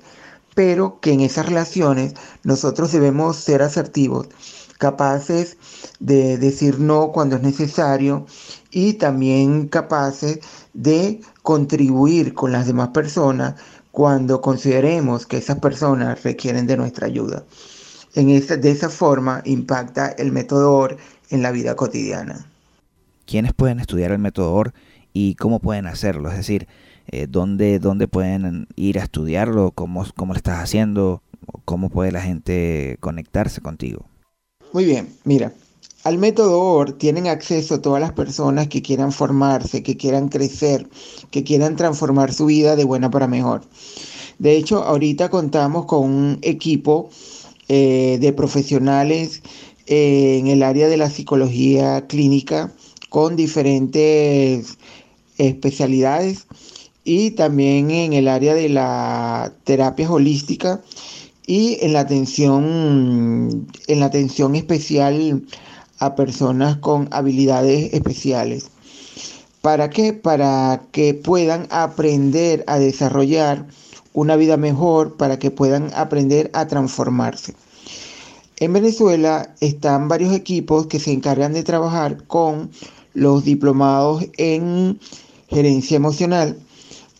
[0.54, 4.28] pero que en esas relaciones nosotros debemos ser asertivos,
[4.78, 5.56] capaces
[6.00, 8.26] de decir no cuando es necesario
[8.70, 10.40] y también capaces
[10.72, 13.54] de contribuir con las demás personas
[13.90, 17.44] cuando consideremos que esas personas requieren de nuestra ayuda.
[18.14, 20.96] En de esa forma impacta el método OR
[21.30, 22.46] en la vida cotidiana.
[23.26, 24.74] ¿Quiénes pueden estudiar el método OR
[25.12, 26.30] y cómo pueden hacerlo?
[26.30, 26.68] Es decir,
[27.14, 29.70] eh, ¿dónde, ¿dónde, pueden ir a estudiarlo?
[29.70, 31.22] ¿Cómo, ¿Cómo lo estás haciendo?
[31.64, 34.04] ¿Cómo puede la gente conectarse contigo?
[34.72, 35.52] Muy bien, mira,
[36.02, 40.88] al método OR tienen acceso todas las personas que quieran formarse, que quieran crecer,
[41.30, 43.62] que quieran transformar su vida de buena para mejor.
[44.38, 47.10] De hecho, ahorita contamos con un equipo
[47.68, 49.42] eh, de profesionales
[49.86, 52.72] eh, en el área de la psicología clínica
[53.08, 54.76] con diferentes
[55.38, 56.46] especialidades
[57.04, 60.80] y también en el área de la terapia holística
[61.46, 65.44] y en la atención en la atención especial
[65.98, 68.70] a personas con habilidades especiales.
[69.60, 70.12] ¿Para qué?
[70.12, 73.66] Para que puedan aprender a desarrollar
[74.12, 77.54] una vida mejor, para que puedan aprender a transformarse.
[78.58, 82.70] En Venezuela están varios equipos que se encargan de trabajar con
[83.12, 85.00] los diplomados en
[85.48, 86.56] gerencia emocional.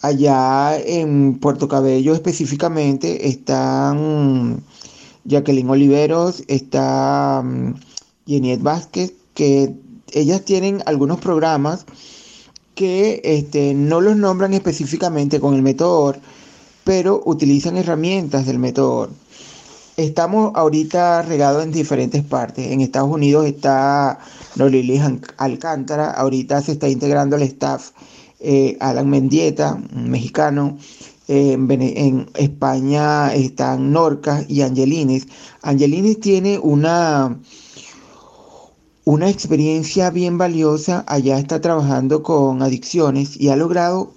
[0.05, 4.63] Allá en Puerto Cabello específicamente están
[5.25, 7.73] Jacqueline Oliveros, está mm,
[8.27, 9.75] Jeniet Vázquez, que
[10.13, 11.87] ellas tienen algunos programas
[12.75, 16.15] que este, no los nombran específicamente con el método
[16.85, 19.09] pero utilizan herramientas del método
[19.97, 22.73] Estamos ahorita regados en diferentes partes.
[22.73, 24.19] En Estados Unidos está
[24.57, 25.01] Nolili
[25.39, 27.93] Alcántara, ahorita se está integrando al staff
[28.45, 30.79] eh, Alan Mendieta, un mexicano.
[31.27, 35.27] en, España están Norca y Angelines.
[35.63, 37.41] Angelines tiene una,
[39.05, 41.05] una experiencia bien valiosa.
[41.07, 44.13] Allá está trabajando con adicciones y ha logrado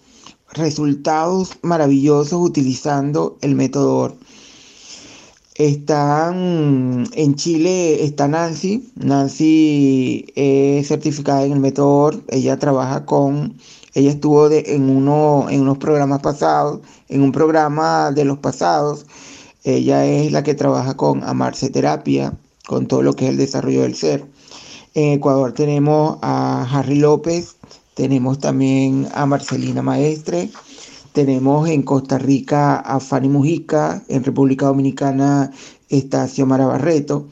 [0.53, 4.17] resultados maravillosos utilizando el método
[5.57, 8.91] están en Chile, está Nancy.
[8.95, 13.57] Nancy es certificada en el método Ella trabaja con,
[13.97, 19.07] ella estuvo en, uno, en unos programas pasados, en un programa de los pasados.
[19.63, 22.31] Ella es la que trabaja con Amarse Terapia,
[22.67, 24.23] con todo lo que es el desarrollo del ser.
[24.93, 27.55] En Ecuador tenemos a Harry López,
[27.95, 30.51] tenemos también a Marcelina Maestre,
[31.13, 35.49] tenemos en Costa Rica a Fanny Mujica, en República Dominicana
[35.89, 37.25] está Xiomara Barreto.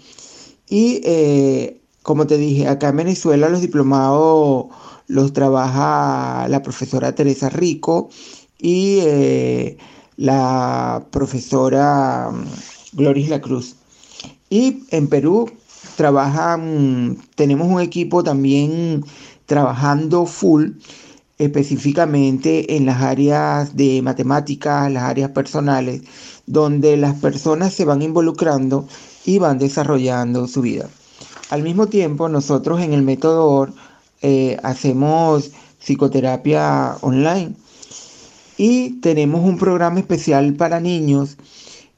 [0.68, 4.66] Y eh, como te dije, acá en Venezuela los diplomados
[5.08, 8.10] los trabaja la profesora Teresa Rico
[8.58, 9.78] y eh,
[10.18, 13.76] la profesora mm, Gloris La Cruz.
[14.50, 15.52] Y en Perú
[15.96, 19.04] trabajan, tenemos un equipo también
[19.46, 20.72] trabajando full
[21.38, 26.02] específicamente en las áreas de matemáticas, las áreas personales,
[26.46, 28.88] donde las personas se van involucrando
[29.26, 30.90] y van desarrollando su vida.
[31.50, 33.74] Al mismo tiempo, nosotros en el método OR
[34.22, 37.54] eh, hacemos psicoterapia online
[38.58, 41.38] y tenemos un programa especial para niños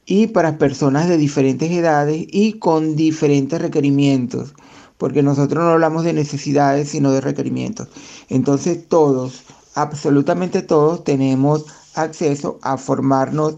[0.06, 4.54] y para personas de diferentes edades y con diferentes requerimientos
[4.98, 7.88] porque nosotros no hablamos de necesidades, sino de requerimientos.
[8.28, 9.44] Entonces todos,
[9.74, 11.64] absolutamente todos, tenemos
[11.94, 13.54] acceso a formarnos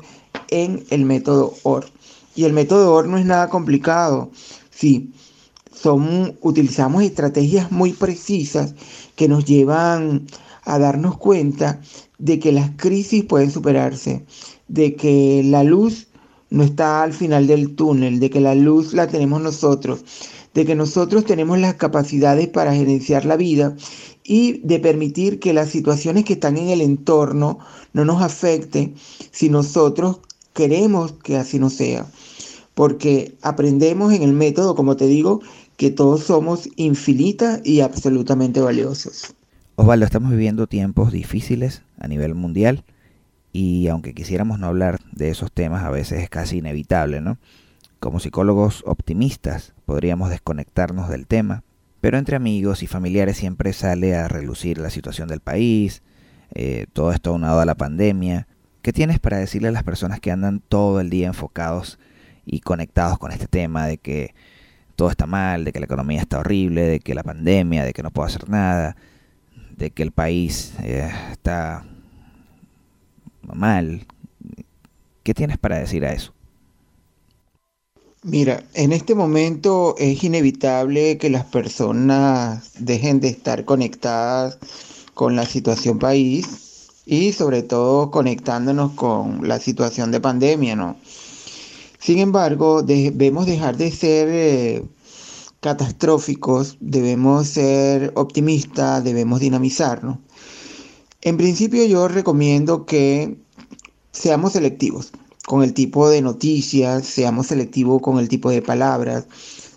[0.49, 1.87] en el método OR.
[2.37, 4.31] Y el método OR no es nada complicado.
[4.71, 5.13] Sí,
[5.81, 8.75] son, utilizamos estrategias muy precisas
[9.17, 10.27] que nos llevan
[10.65, 11.81] a darnos cuenta
[12.19, 14.25] de que las crisis pueden superarse,
[14.69, 16.09] de que la luz
[16.51, 20.05] no está al final del túnel, de que la luz la tenemos nosotros,
[20.53, 23.77] de que nosotros tenemos las capacidades para gerenciar la vida
[24.25, 27.59] y de permitir que las situaciones que están en el entorno
[27.93, 28.95] no nos afecten
[29.31, 30.21] si nosotros
[30.53, 32.07] queremos que así no sea.
[32.75, 35.41] Porque aprendemos en el método, como te digo,
[35.81, 39.35] que todos somos infinitas y absolutamente valiosos.
[39.77, 42.85] Osvaldo, estamos viviendo tiempos difíciles a nivel mundial
[43.51, 47.39] y aunque quisiéramos no hablar de esos temas, a veces es casi inevitable, ¿no?
[47.99, 51.65] Como psicólogos optimistas podríamos desconectarnos del tema,
[52.03, 56.03] pero entre amigos y familiares siempre sale a relucir la situación del país,
[56.55, 58.49] eh, todo esto aunado a la pandemia.
[58.83, 61.99] ¿Qué tienes para decirle a las personas que andan todo el día enfocados
[62.45, 64.35] y conectados con este tema de que
[65.01, 68.03] todo está mal, de que la economía está horrible, de que la pandemia, de que
[68.03, 68.97] no puedo hacer nada,
[69.75, 71.87] de que el país eh, está
[73.41, 74.07] mal?
[75.23, 76.35] ¿Qué tienes para decir a eso?
[78.25, 84.59] Mira, en este momento es inevitable que las personas dejen de estar conectadas
[85.15, 90.99] con la situación país y sobre todo conectándonos con la situación de pandemia, ¿no?
[92.01, 94.83] Sin embargo, debemos dejar de ser eh,
[95.61, 100.17] catastróficos, debemos ser optimistas, debemos dinamizarnos.
[101.21, 103.37] En principio yo recomiendo que
[104.13, 105.13] seamos selectivos
[105.47, 109.27] con el tipo de noticias, seamos selectivos con el tipo de palabras,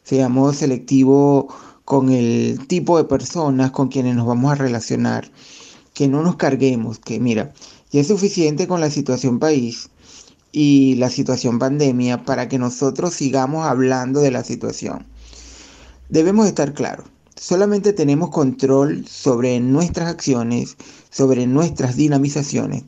[0.03, 1.53] seamos selectivos
[1.83, 5.29] con el tipo de personas con quienes nos vamos a relacionar,
[5.93, 7.53] que no nos carguemos, que mira,
[7.91, 9.89] ya es suficiente con la situación país
[10.53, 15.05] y la situación pandemia para que nosotros sigamos hablando de la situación.
[16.07, 20.77] Debemos estar claros, solamente tenemos control sobre nuestras acciones,
[21.09, 22.83] sobre nuestras dinamizaciones.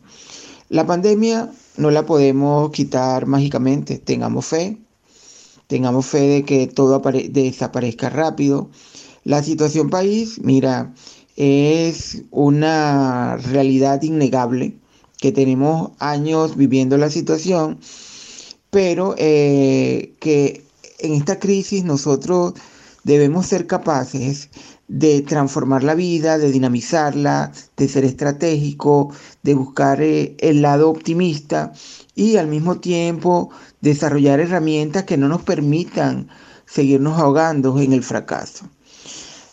[0.70, 3.97] La pandemia no la podemos quitar mágicamente.
[3.97, 4.78] Tengamos fe,
[5.68, 8.70] tengamos fe de que todo desaparezca rápido.
[9.24, 10.93] La situación país, mira,
[11.36, 14.78] es una realidad innegable
[15.26, 17.80] que tenemos años viviendo la situación,
[18.69, 20.63] pero eh, que
[20.99, 22.53] en esta crisis nosotros
[23.03, 24.49] debemos ser capaces
[24.88, 29.11] de transformar la vida, de dinamizarla, de ser estratégico,
[29.41, 31.73] de buscar eh, el lado optimista
[32.13, 33.49] y al mismo tiempo
[33.82, 36.28] desarrollar herramientas que no nos permitan
[36.67, 38.69] seguirnos ahogando en el fracaso.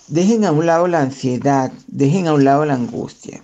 [0.08, 3.42] Dejen a un lado la ansiedad, dejen a un lado la angustia.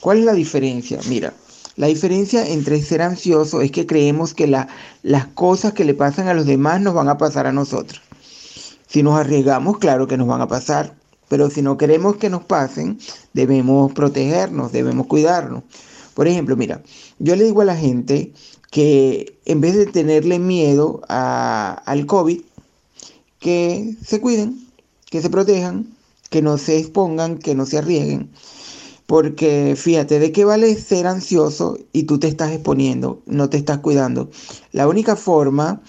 [0.00, 0.98] ¿Cuál es la diferencia?
[1.08, 1.32] Mira,
[1.80, 6.34] la diferencia entre ser ansioso es que creemos que las cosas que le pasan a
[6.34, 8.02] los demás nos van a pasar a nosotros.
[8.86, 10.94] Si nos arriesgamos, claro que nos van a pasar.
[11.28, 12.98] Pero si no queremos que nos pasen,
[13.32, 15.62] debemos protegernos, debemos cuidarnos.
[16.12, 16.82] Por ejemplo, mira,
[17.18, 18.34] yo le digo a la gente
[18.70, 22.42] que en vez de tenerle miedo al COVID,
[23.38, 24.68] que se cuiden,
[25.10, 25.86] que se protejan,
[26.28, 28.28] que no se expongan, que no se arriesguen.
[29.10, 33.78] Porque fíjate, ¿de qué vale ser ansioso y tú te estás exponiendo, no te estás
[33.78, 34.30] cuidando?
[34.70, 35.82] La única forma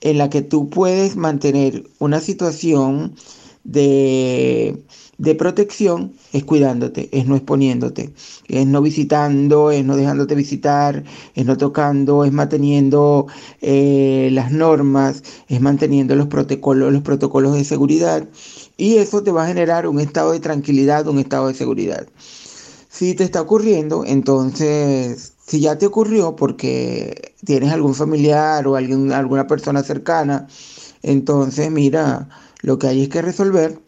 [0.00, 3.16] en la que tú puedes mantener una situación
[3.64, 4.84] de,
[5.36, 8.12] protección es cuidándote, es no exponiéndote,
[8.46, 11.02] es no visitando, es no dejándote visitar,
[11.34, 13.26] es no tocando, es manteniendo
[13.60, 18.28] eh, las normas, es manteniendo los protocolos, los protocolos de seguridad
[18.76, 22.06] y eso te va a generar un estado de tranquilidad, un estado de seguridad.
[22.88, 29.46] Si te está ocurriendo, entonces, si ya te ocurrió porque tienes algún familiar o alguna
[29.46, 30.46] persona cercana,
[31.02, 32.28] entonces mira,
[32.62, 33.78] lo que hay es que resolver,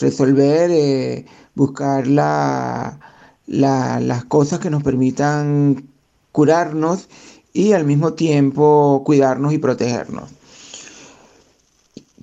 [0.00, 2.98] resolver, eh, buscar las
[4.26, 5.88] cosas que nos permitan
[6.32, 7.08] curarnos
[7.52, 10.30] y al mismo tiempo cuidarnos y protegernos.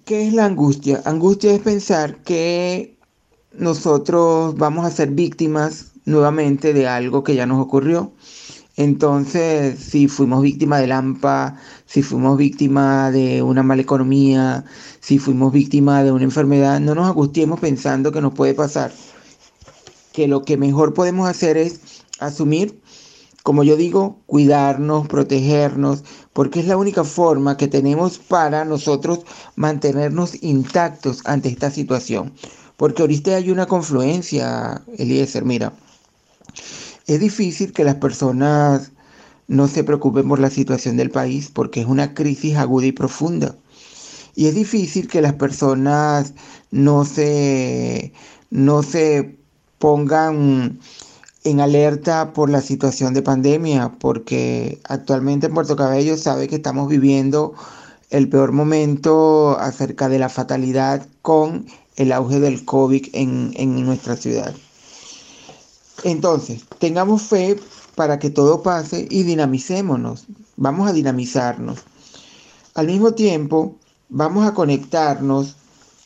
[0.05, 1.01] ¿Qué es la angustia?
[1.05, 2.97] Angustia es pensar que
[3.53, 8.11] nosotros vamos a ser víctimas nuevamente de algo que ya nos ocurrió.
[8.79, 14.63] Entonces, si fuimos víctimas del AMPA, si fuimos víctimas de una mala economía,
[15.01, 18.93] si fuimos víctimas de una enfermedad, no nos angustiemos pensando que nos puede pasar.
[20.13, 22.79] Que lo que mejor podemos hacer es asumir,
[23.43, 29.19] como yo digo, cuidarnos, protegernos, porque es la única forma que tenemos para nosotros
[29.57, 32.31] mantenernos intactos ante esta situación.
[32.77, 35.73] Porque ahorita hay una confluencia, Eliezer, mira.
[37.09, 38.91] Es difícil que las personas
[39.47, 43.55] no se preocupen por la situación del país porque es una crisis aguda y profunda.
[44.35, 46.35] Y es difícil que las personas
[46.69, 48.13] no se,
[48.51, 49.39] no se
[49.79, 50.77] pongan
[51.43, 56.87] en alerta por la situación de pandemia, porque actualmente en Puerto Cabello sabe que estamos
[56.89, 57.55] viviendo
[58.11, 64.15] el peor momento acerca de la fatalidad con el auge del COVID en, en nuestra
[64.15, 64.53] ciudad.
[66.03, 67.59] Entonces, tengamos fe
[67.95, 70.25] para que todo pase y dinamicémonos.
[70.55, 71.79] Vamos a dinamizarnos.
[72.73, 73.75] Al mismo tiempo,
[74.07, 75.55] vamos a conectarnos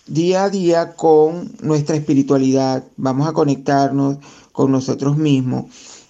[0.08, 2.84] día a día con nuestra espiritualidad.
[2.98, 4.18] Vamos a conectarnos
[4.52, 5.66] con nosotros mismos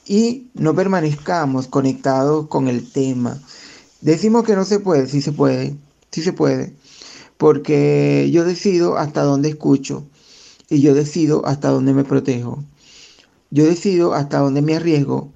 [0.06, 3.40] y no permanezcamos conectados con el tema.
[4.02, 5.78] Decimos que no se puede, sí se puede,
[6.12, 6.74] sí se puede,
[7.38, 10.04] porque yo decido hasta dónde escucho
[10.70, 12.64] y yo decido hasta dónde me protejo.
[13.54, 15.32] Yo decido hasta dónde me arriesgo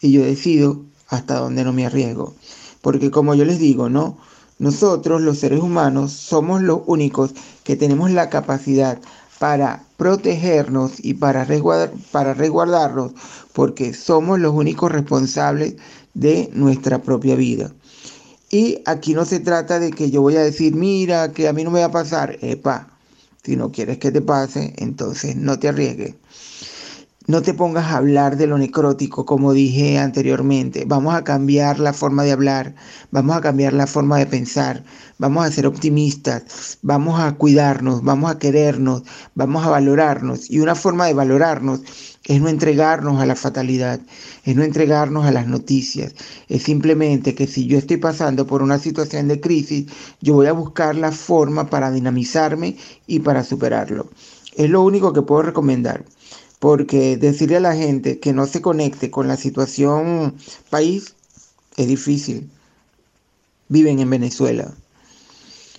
[0.00, 2.32] y yo decido hasta dónde no me arriesgo.
[2.80, 4.18] Porque como yo les digo, ¿no?
[4.60, 7.32] Nosotros los seres humanos somos los únicos
[7.64, 9.00] que tenemos la capacidad
[9.40, 11.44] para protegernos y para,
[12.12, 13.14] para resguardarnos,
[13.52, 15.74] porque somos los únicos responsables
[16.14, 17.72] de nuestra propia vida.
[18.48, 21.64] Y aquí no se trata de que yo voy a decir, mira, que a mí
[21.64, 22.38] no me va a pasar.
[22.42, 22.96] Epa,
[23.42, 26.14] si no quieres que te pase, entonces no te arriesgues.
[27.28, 30.84] No te pongas a hablar de lo necrótico, como dije anteriormente.
[30.86, 32.76] Vamos a cambiar la forma de hablar,
[33.10, 34.84] vamos a cambiar la forma de pensar,
[35.18, 39.02] vamos a ser optimistas, vamos a cuidarnos, vamos a querernos,
[39.34, 40.48] vamos a valorarnos.
[40.48, 41.80] Y una forma de valorarnos
[42.22, 43.98] es no entregarnos a la fatalidad,
[44.44, 46.14] es no entregarnos a las noticias.
[46.48, 49.86] Es simplemente que si yo estoy pasando por una situación de crisis,
[50.20, 52.76] yo voy a buscar la forma para dinamizarme
[53.08, 54.10] y para superarlo.
[54.54, 56.04] Es lo único que puedo recomendar
[56.58, 60.34] porque decirle a la gente que no se conecte con la situación
[60.70, 61.14] país
[61.76, 62.50] es difícil.
[63.68, 64.72] Viven en Venezuela.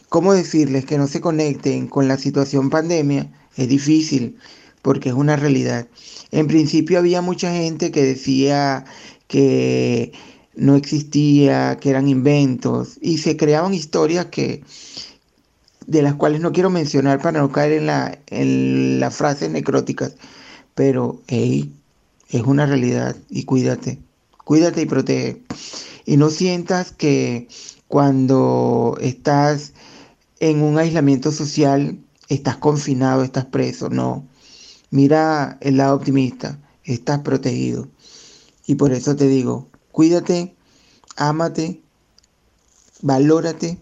[0.10, 3.30] ¿Cómo decirles que no se conecten con la situación pandemia?
[3.56, 4.38] Es difícil
[4.82, 5.88] porque es una realidad.
[6.32, 8.86] En principio había mucha gente que decía
[9.28, 10.14] que
[10.56, 14.64] no existía, que eran inventos y se creaban historias que
[15.86, 17.90] de las cuales no quiero mencionar para no caer en
[18.28, 20.16] en las frases necróticas,
[20.78, 21.74] pero hey,
[22.30, 23.98] es una realidad y cuídate,
[24.44, 25.42] cuídate y protege.
[26.06, 27.48] Y no sientas que
[27.88, 29.74] cuando estás
[30.40, 31.98] en un aislamiento social,
[32.30, 34.28] estás confinado, estás preso, no.
[34.92, 37.88] Mira el lado optimista, estás protegido.
[38.68, 40.56] Y por eso te digo, cuídate,
[41.16, 41.82] ámate,
[43.02, 43.80] valórate.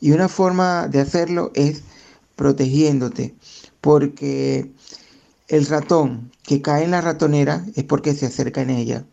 [0.00, 1.82] Y una forma de hacerlo es
[2.36, 3.34] protegiéndote,
[3.80, 4.70] porque
[5.48, 9.04] el ratón que cae en la ratonera es porque se acerca en ella.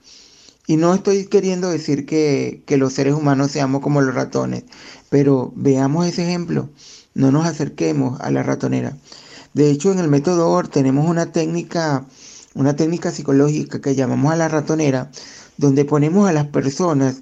[0.67, 4.63] Y no estoy queriendo decir que, los seres humanos seamos como los ratones,
[5.09, 6.69] pero veamos ese ejemplo.
[7.13, 8.97] No nos acerquemos a la ratonera.
[9.53, 12.05] De hecho, en el método OR tenemos una técnica,
[12.55, 15.11] una técnica psicológica que llamamos a la ratonera,
[15.57, 17.21] donde ponemos a las personas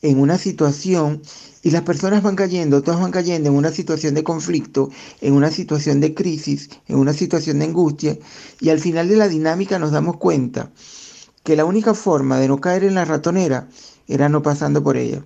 [0.00, 1.20] en una situación
[1.68, 4.88] y las personas van cayendo, todas van cayendo en una situación de conflicto,
[5.20, 8.18] en una situación de crisis, en una situación de angustia,
[8.58, 10.70] y al final de la dinámica nos damos cuenta
[11.44, 13.68] que la única forma de no caer en la ratonera
[14.06, 15.22] era no pasando por ella.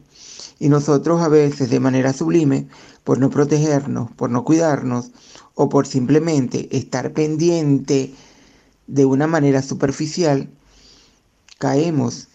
[0.58, 2.66] Y nosotros a veces de manera sublime,
[3.04, 5.12] por no protegernos, por no cuidarnos,
[5.54, 8.12] o por simplemente estar pendiente
[8.88, 10.50] de una manera superficial,
[11.60, 12.26] caemos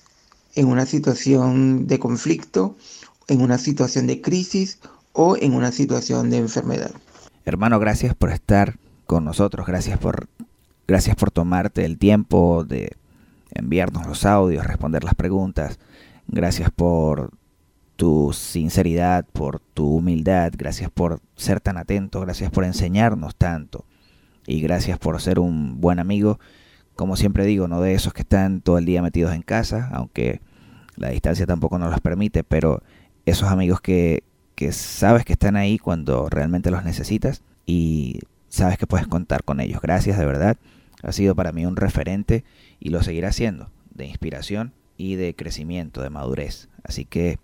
[0.56, 2.78] en una situación de conflicto
[3.28, 4.80] en una situación de crisis
[5.14, 6.92] o en una situación de enfermedad.
[7.46, 10.28] Hermano, gracias por estar con nosotros, gracias por,
[10.88, 12.98] gracias por tomarte el tiempo de
[13.52, 15.80] enviarnos los audios, responder las preguntas,
[16.28, 17.32] gracias por
[17.96, 23.86] tu sinceridad, por tu humildad, gracias por ser tan atento, gracias por enseñarnos tanto
[24.46, 26.40] y gracias por ser un buen amigo,
[26.96, 30.42] como siempre digo, no de esos que están todo el día metidos en casa, aunque
[30.96, 32.84] la distancia tampoco nos los permite, pero
[33.28, 34.24] esos amigos que,
[34.72, 39.82] sabes que están ahí cuando realmente los necesitas y sabes que puedes contar con ellos.
[39.82, 40.58] Gracias de verdad.
[41.04, 42.46] Ha sido para mí un referente
[42.80, 46.70] y lo seguirá siendo de inspiración y de crecimiento, de madurez.
[46.84, 47.38] Así que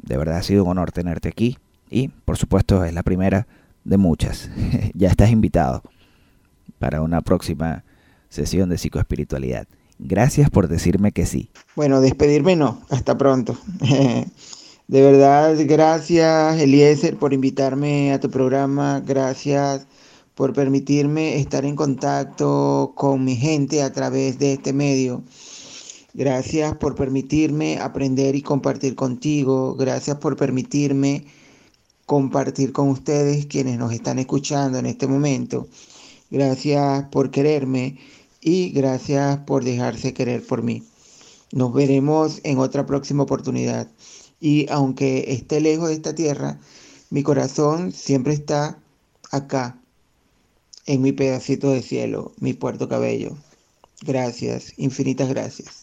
[0.00, 1.58] de verdad ha sido un honor tenerte aquí
[1.90, 3.48] y por supuesto es la primera
[3.82, 4.48] de muchas.
[4.94, 5.82] ya estás invitado
[6.78, 7.82] para una próxima
[8.28, 9.66] sesión de psicoespiritualidad.
[9.98, 11.50] Gracias por decirme que sí.
[11.74, 12.80] Bueno, despedirme no.
[12.90, 13.58] Hasta pronto.
[14.90, 19.86] De verdad, gracias Eliezer por invitarme a tu programa, gracias
[20.34, 25.22] por permitirme estar en contacto con mi gente a través de este medio.
[26.12, 29.76] Gracias por permitirme aprender y compartir contigo.
[29.76, 31.24] Gracias por permitirme
[32.04, 35.68] compartir con ustedes quienes nos están escuchando en este momento.
[36.32, 37.96] Gracias por quererme
[38.40, 40.82] y gracias por dejarse querer por mí.
[41.52, 43.86] Nos veremos en otra próxima oportunidad
[44.40, 46.58] y aunque esté lejos de esta tierra,
[47.10, 48.78] mi corazón siempre está
[49.30, 49.76] acá,
[50.86, 53.36] en mi pedacito de cielo, mi puerto cabello.
[54.02, 55.82] Gracias, infinitas gracias.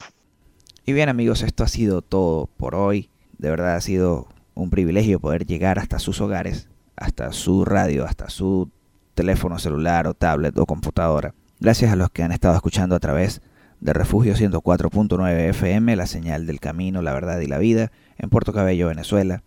[0.85, 3.09] Y bien amigos, esto ha sido todo por hoy.
[3.37, 8.29] De verdad ha sido un privilegio poder llegar hasta sus hogares, hasta su radio, hasta
[8.29, 8.69] su
[9.13, 11.35] teléfono celular o tablet o computadora.
[11.59, 13.41] Gracias a los que han estado escuchando a través
[13.79, 18.53] de Refugio 104.9 FM, la señal del camino, la verdad y la vida en Puerto
[18.53, 19.43] Cabello, Venezuela.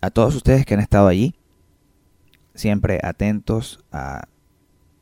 [0.00, 1.34] A todos ustedes que han estado allí,
[2.54, 4.28] siempre atentos a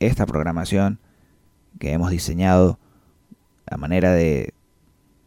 [0.00, 0.98] esta programación
[1.78, 2.78] que hemos diseñado
[3.66, 4.54] a manera de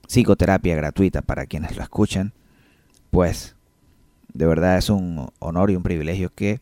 [0.08, 2.34] psicoterapia gratuita para quienes lo escuchan,
[3.12, 3.56] pues
[4.34, 6.62] de verdad es un honor y un privilegio que